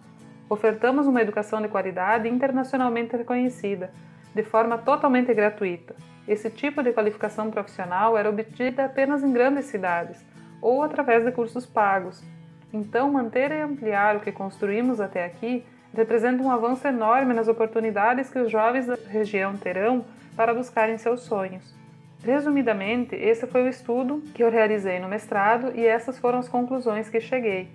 Ofertamos 0.51 1.07
uma 1.07 1.23
educação 1.23 1.63
de 1.63 1.69
qualidade 1.69 2.29
internacionalmente 2.29 3.17
reconhecida, 3.17 3.93
de 4.35 4.43
forma 4.43 4.77
totalmente 4.77 5.33
gratuita. 5.33 5.95
Esse 6.27 6.51
tipo 6.51 6.83
de 6.83 6.93
qualificação 6.93 7.53
profissional 7.53 8.19
era 8.19 8.29
obtida 8.29 8.87
apenas 8.87 9.23
em 9.23 9.33
grandes 9.33 9.67
cidades 9.67 10.27
ou 10.61 10.83
através 10.83 11.25
de 11.25 11.31
cursos 11.31 11.65
pagos. 11.65 12.21
Então, 12.73 13.09
manter 13.13 13.53
e 13.53 13.61
ampliar 13.61 14.17
o 14.17 14.21
que 14.21 14.33
construímos 14.33 15.01
até 15.01 15.25
aqui 15.25 15.65
representa 15.95 16.43
um 16.43 16.51
avanço 16.51 16.85
enorme 16.89 17.33
nas 17.33 17.47
oportunidades 17.47 18.29
que 18.29 18.41
os 18.41 18.51
jovens 18.51 18.87
da 18.87 18.99
região 19.09 19.57
terão 19.57 20.05
para 20.35 20.53
buscarem 20.53 20.99
seus 20.99 21.21
sonhos. 21.21 21.78
Resumidamente, 22.23 23.15
esse 23.15 23.47
foi 23.47 23.63
o 23.63 23.69
estudo 23.69 24.23
que 24.35 24.43
eu 24.43 24.51
realizei 24.51 24.99
no 24.99 25.09
mestrado 25.09 25.73
e 25.75 25.87
essas 25.87 26.19
foram 26.19 26.39
as 26.39 26.49
conclusões 26.49 27.09
que 27.09 27.21
cheguei. 27.21 27.69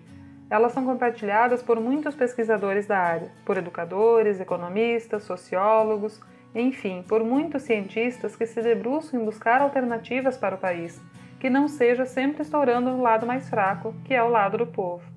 Elas 0.49 0.73
são 0.73 0.85
compartilhadas 0.85 1.63
por 1.63 1.79
muitos 1.79 2.13
pesquisadores 2.13 2.85
da 2.85 2.99
área, 2.99 3.31
por 3.45 3.57
educadores, 3.57 4.39
economistas, 4.39 5.23
sociólogos, 5.23 6.21
enfim, 6.53 7.03
por 7.07 7.23
muitos 7.23 7.63
cientistas 7.63 8.35
que 8.35 8.45
se 8.45 8.61
debruçam 8.61 9.19
em 9.19 9.25
buscar 9.25 9.61
alternativas 9.61 10.37
para 10.37 10.55
o 10.55 10.59
país, 10.59 11.01
que 11.39 11.49
não 11.49 11.67
seja 11.67 12.05
sempre 12.05 12.43
estourando 12.43 12.91
no 12.91 13.01
lado 13.01 13.25
mais 13.25 13.49
fraco, 13.49 13.95
que 14.05 14.13
é 14.13 14.21
o 14.21 14.29
lado 14.29 14.57
do 14.57 14.67
povo. 14.67 15.12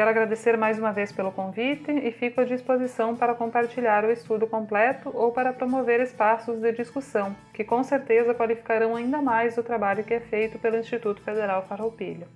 Quero 0.00 0.08
agradecer 0.08 0.56
mais 0.56 0.78
uma 0.78 0.92
vez 0.92 1.12
pelo 1.12 1.30
convite 1.30 1.90
e 1.90 2.10
fico 2.10 2.40
à 2.40 2.44
disposição 2.44 3.14
para 3.14 3.34
compartilhar 3.34 4.02
o 4.02 4.10
estudo 4.10 4.46
completo 4.46 5.10
ou 5.12 5.30
para 5.30 5.52
promover 5.52 6.00
espaços 6.00 6.58
de 6.58 6.72
discussão, 6.72 7.36
que 7.52 7.62
com 7.62 7.84
certeza 7.84 8.34
qualificarão 8.34 8.96
ainda 8.96 9.20
mais 9.20 9.58
o 9.58 9.62
trabalho 9.62 10.02
que 10.02 10.14
é 10.14 10.20
feito 10.20 10.58
pelo 10.58 10.78
Instituto 10.78 11.20
Federal 11.20 11.66
Farroupilha. 11.68 12.26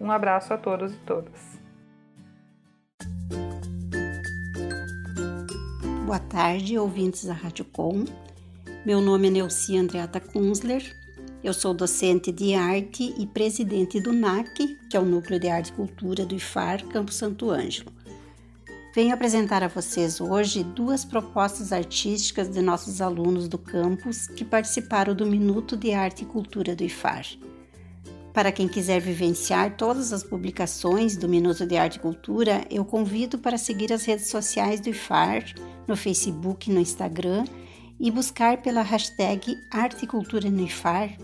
Um 0.00 0.12
abraço 0.12 0.54
a 0.54 0.56
todos 0.56 0.94
e 0.94 0.98
todas. 0.98 1.60
Boa 6.06 6.20
tarde, 6.20 6.78
ouvintes 6.78 7.24
da 7.24 7.34
Rádio 7.34 7.64
Com. 7.64 8.04
Meu 8.86 9.00
nome 9.00 9.26
é 9.26 9.30
Neuci 9.32 9.76
Andreata 9.76 10.20
Kunzler. 10.20 10.84
Eu 11.48 11.54
sou 11.54 11.72
docente 11.72 12.30
de 12.30 12.52
arte 12.52 13.14
e 13.16 13.26
presidente 13.26 13.98
do 13.98 14.12
NAC, 14.12 14.76
que 14.90 14.94
é 14.94 15.00
o 15.00 15.04
Núcleo 15.06 15.40
de 15.40 15.48
Arte 15.48 15.68
e 15.68 15.72
Cultura 15.72 16.26
do 16.26 16.34
IFAR 16.34 16.84
Campo 16.88 17.10
Santo 17.10 17.50
Ângelo. 17.50 17.90
Venho 18.94 19.14
apresentar 19.14 19.62
a 19.62 19.68
vocês 19.68 20.20
hoje 20.20 20.62
duas 20.62 21.06
propostas 21.06 21.72
artísticas 21.72 22.50
de 22.50 22.60
nossos 22.60 23.00
alunos 23.00 23.48
do 23.48 23.56
campus 23.56 24.28
que 24.28 24.44
participaram 24.44 25.14
do 25.14 25.24
Minuto 25.24 25.74
de 25.74 25.94
Arte 25.94 26.24
e 26.24 26.26
Cultura 26.26 26.76
do 26.76 26.84
IFAR. 26.84 27.24
Para 28.34 28.52
quem 28.52 28.68
quiser 28.68 29.00
vivenciar 29.00 29.74
todas 29.74 30.12
as 30.12 30.22
publicações 30.22 31.16
do 31.16 31.30
Minuto 31.30 31.64
de 31.64 31.78
Arte 31.78 31.96
e 31.96 32.00
Cultura, 32.00 32.66
eu 32.70 32.84
convido 32.84 33.38
para 33.38 33.56
seguir 33.56 33.90
as 33.90 34.04
redes 34.04 34.28
sociais 34.28 34.80
do 34.80 34.90
IFAR, 34.90 35.54
no 35.86 35.96
Facebook 35.96 36.68
e 36.68 36.74
no 36.74 36.80
Instagram, 36.80 37.46
e 37.98 38.10
buscar 38.10 38.60
pela 38.60 38.82
hashtag 38.82 39.56
Arte 39.70 40.04
e 40.04 40.06
Cultura 40.06 40.50
no 40.50 40.60
IFAR, 40.60 41.16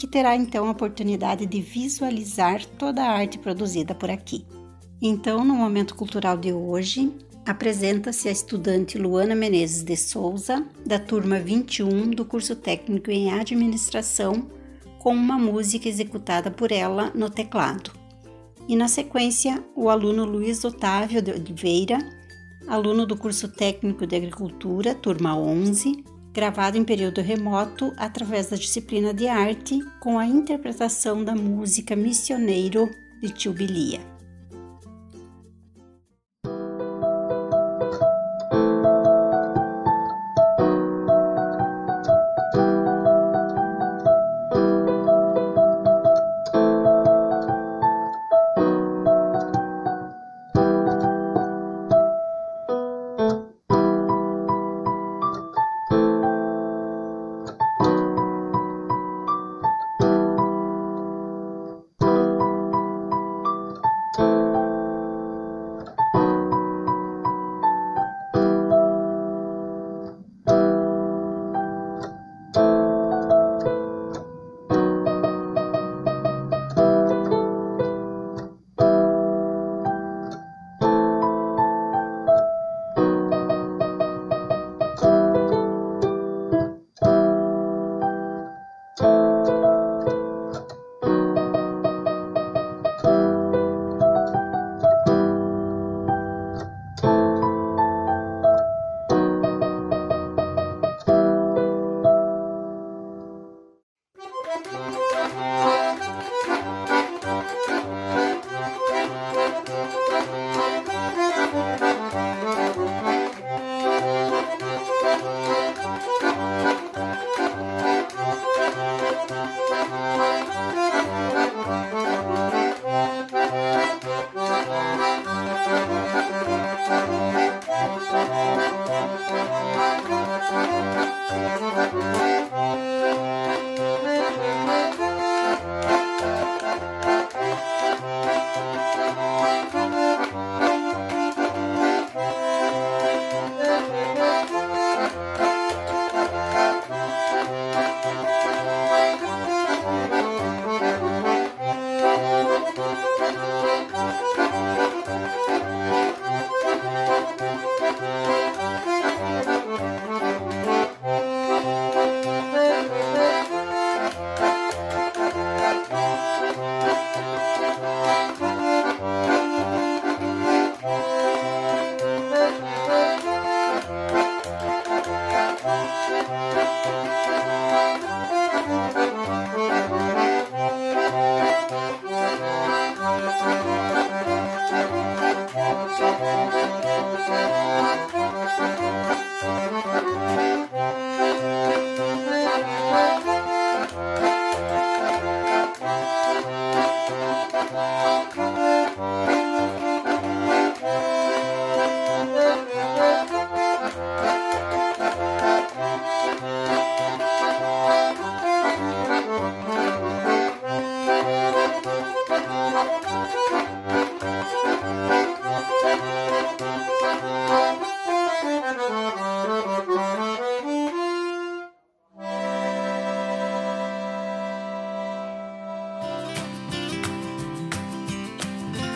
que 0.00 0.06
terá 0.06 0.34
então 0.34 0.66
a 0.66 0.70
oportunidade 0.70 1.44
de 1.44 1.60
visualizar 1.60 2.64
toda 2.64 3.02
a 3.02 3.10
arte 3.10 3.38
produzida 3.38 3.94
por 3.94 4.08
aqui. 4.08 4.46
Então, 5.00 5.44
no 5.44 5.54
momento 5.54 5.94
cultural 5.94 6.38
de 6.38 6.54
hoje, 6.54 7.12
apresenta-se 7.44 8.26
a 8.26 8.32
estudante 8.32 8.96
Luana 8.96 9.34
Menezes 9.34 9.82
de 9.82 9.94
Souza, 9.98 10.66
da 10.86 10.98
turma 10.98 11.38
21 11.38 12.12
do 12.12 12.24
curso 12.24 12.56
técnico 12.56 13.10
em 13.10 13.30
administração, 13.30 14.46
com 14.98 15.12
uma 15.12 15.38
música 15.38 15.86
executada 15.86 16.50
por 16.50 16.72
ela 16.72 17.12
no 17.14 17.28
teclado. 17.28 17.92
E 18.66 18.76
na 18.76 18.88
sequência, 18.88 19.62
o 19.76 19.90
aluno 19.90 20.24
Luiz 20.24 20.64
Otávio 20.64 21.20
de 21.20 21.30
Oliveira, 21.30 21.98
aluno 22.66 23.04
do 23.04 23.18
curso 23.18 23.48
técnico 23.48 24.06
de 24.06 24.16
agricultura, 24.16 24.94
turma 24.94 25.36
11, 25.36 26.02
gravado 26.32 26.78
em 26.78 26.84
período 26.84 27.20
remoto 27.20 27.92
através 27.96 28.48
da 28.48 28.56
disciplina 28.56 29.12
de 29.12 29.28
arte, 29.28 29.80
com 29.98 30.18
a 30.18 30.26
interpretação 30.26 31.24
da 31.24 31.34
música 31.34 31.96
Missioneiro 31.96 32.90
de 33.20 33.30
Tio 33.30 33.52
Bilia. 33.52 34.19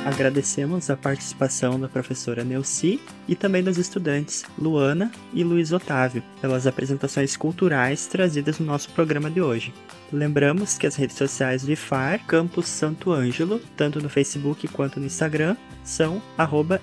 Agradecemos 0.04 0.90
a 0.90 0.98
participação 0.98 1.80
da 1.80 1.88
professora 1.88 2.44
Neuci 2.44 3.00
e 3.26 3.34
também 3.34 3.62
dos 3.62 3.78
estudantes 3.78 4.44
Luana 4.58 5.10
e 5.32 5.42
Luiz 5.42 5.72
Otávio 5.72 6.22
pelas 6.42 6.66
apresentações 6.66 7.38
culturais 7.38 8.06
trazidas 8.06 8.58
no 8.58 8.66
nosso 8.66 8.90
programa 8.90 9.30
de 9.30 9.40
hoje. 9.40 9.72
Lembramos 10.12 10.76
que 10.76 10.86
as 10.86 10.94
redes 10.94 11.16
sociais 11.16 11.62
do 11.62 11.72
IFAR 11.72 12.20
Campus 12.26 12.68
Santo 12.68 13.10
Ângelo, 13.12 13.58
tanto 13.78 13.98
no 13.98 14.10
Facebook 14.10 14.68
quanto 14.68 15.00
no 15.00 15.06
Instagram, 15.06 15.56
são 15.82 16.20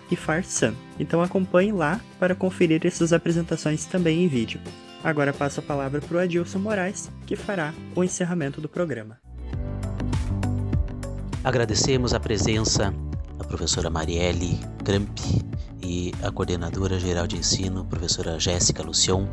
IFARSAM. 0.09 0.73
Então 0.99 1.21
acompanhe 1.21 1.71
lá 1.71 2.01
para 2.19 2.33
conferir 2.33 2.81
essas 2.87 3.13
apresentações 3.13 3.85
também 3.85 4.23
em 4.23 4.27
vídeo. 4.27 4.59
Agora 5.03 5.31
passo 5.31 5.59
a 5.59 5.63
palavra 5.63 6.01
para 6.01 6.17
o 6.17 6.19
Adilson 6.19 6.57
Moraes, 6.57 7.11
que 7.27 7.35
fará 7.35 7.71
o 7.95 8.03
encerramento 8.03 8.59
do 8.59 8.67
programa. 8.67 9.19
Agradecemos 11.43 12.13
a 12.13 12.19
presença 12.19 12.93
professora 13.51 13.89
Marielle 13.89 14.57
Gramp 14.81 15.19
e 15.83 16.13
a 16.23 16.31
coordenadora 16.31 16.97
geral 16.97 17.27
de 17.27 17.35
ensino, 17.35 17.83
professora 17.83 18.39
Jéssica 18.39 18.81
Lucion, 18.81 19.27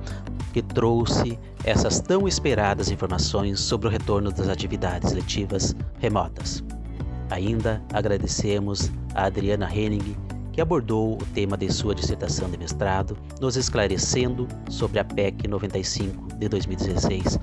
que 0.52 0.60
trouxe 0.60 1.38
essas 1.62 2.00
tão 2.00 2.26
esperadas 2.26 2.90
informações 2.90 3.60
sobre 3.60 3.86
o 3.86 3.90
retorno 3.90 4.32
das 4.32 4.48
atividades 4.48 5.12
letivas 5.12 5.76
remotas. 6.00 6.64
Ainda 7.30 7.80
agradecemos 7.92 8.90
a 9.14 9.26
Adriana 9.26 9.72
Henning, 9.72 10.16
que 10.52 10.60
abordou 10.60 11.14
o 11.14 11.24
tema 11.26 11.56
de 11.56 11.72
sua 11.72 11.94
dissertação 11.94 12.50
de 12.50 12.58
mestrado, 12.58 13.16
nos 13.40 13.56
esclarecendo 13.56 14.48
sobre 14.68 14.98
a 14.98 15.04
PEC 15.04 15.46
95 15.46 16.34
de 16.38 16.48
2016, 16.48 17.38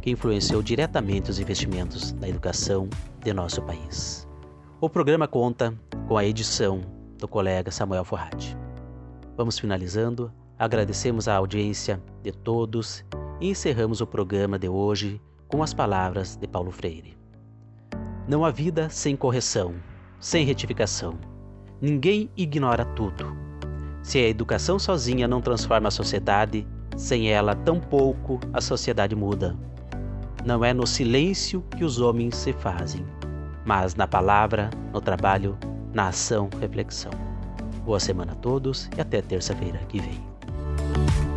que 0.00 0.10
influenciou 0.12 0.62
diretamente 0.62 1.28
os 1.28 1.40
investimentos 1.40 2.12
na 2.12 2.28
educação 2.28 2.88
de 3.24 3.32
nosso 3.32 3.60
país. 3.62 4.29
O 4.82 4.88
programa 4.88 5.28
conta 5.28 5.74
com 6.08 6.16
a 6.16 6.24
edição 6.24 6.80
do 7.18 7.28
colega 7.28 7.70
Samuel 7.70 8.02
Forrati. 8.02 8.56
Vamos 9.36 9.58
finalizando, 9.58 10.32
agradecemos 10.58 11.28
a 11.28 11.36
audiência 11.36 12.02
de 12.22 12.32
todos 12.32 13.04
e 13.42 13.50
encerramos 13.50 14.00
o 14.00 14.06
programa 14.06 14.58
de 14.58 14.70
hoje 14.70 15.20
com 15.48 15.62
as 15.62 15.74
palavras 15.74 16.34
de 16.34 16.48
Paulo 16.48 16.70
Freire. 16.70 17.14
Não 18.26 18.42
há 18.42 18.50
vida 18.50 18.88
sem 18.88 19.14
correção, 19.14 19.74
sem 20.18 20.46
retificação. 20.46 21.18
Ninguém 21.78 22.30
ignora 22.34 22.86
tudo. 22.86 23.36
Se 24.02 24.16
a 24.16 24.28
educação 24.28 24.78
sozinha 24.78 25.28
não 25.28 25.42
transforma 25.42 25.88
a 25.88 25.90
sociedade, 25.90 26.66
sem 26.96 27.30
ela, 27.30 27.54
tampouco 27.54 28.40
a 28.50 28.62
sociedade 28.62 29.14
muda. 29.14 29.54
Não 30.42 30.64
é 30.64 30.72
no 30.72 30.86
silêncio 30.86 31.62
que 31.76 31.84
os 31.84 32.00
homens 32.00 32.34
se 32.34 32.54
fazem, 32.54 33.04
mas 33.64 33.94
na 33.94 34.06
palavra, 34.06 34.70
no 34.92 35.00
trabalho, 35.00 35.56
na 35.92 36.08
ação, 36.08 36.48
reflexão. 36.60 37.12
Boa 37.84 38.00
semana 38.00 38.32
a 38.32 38.36
todos 38.36 38.88
e 38.96 39.00
até 39.00 39.20
terça-feira 39.20 39.78
que 39.88 40.00
vem. 40.00 41.29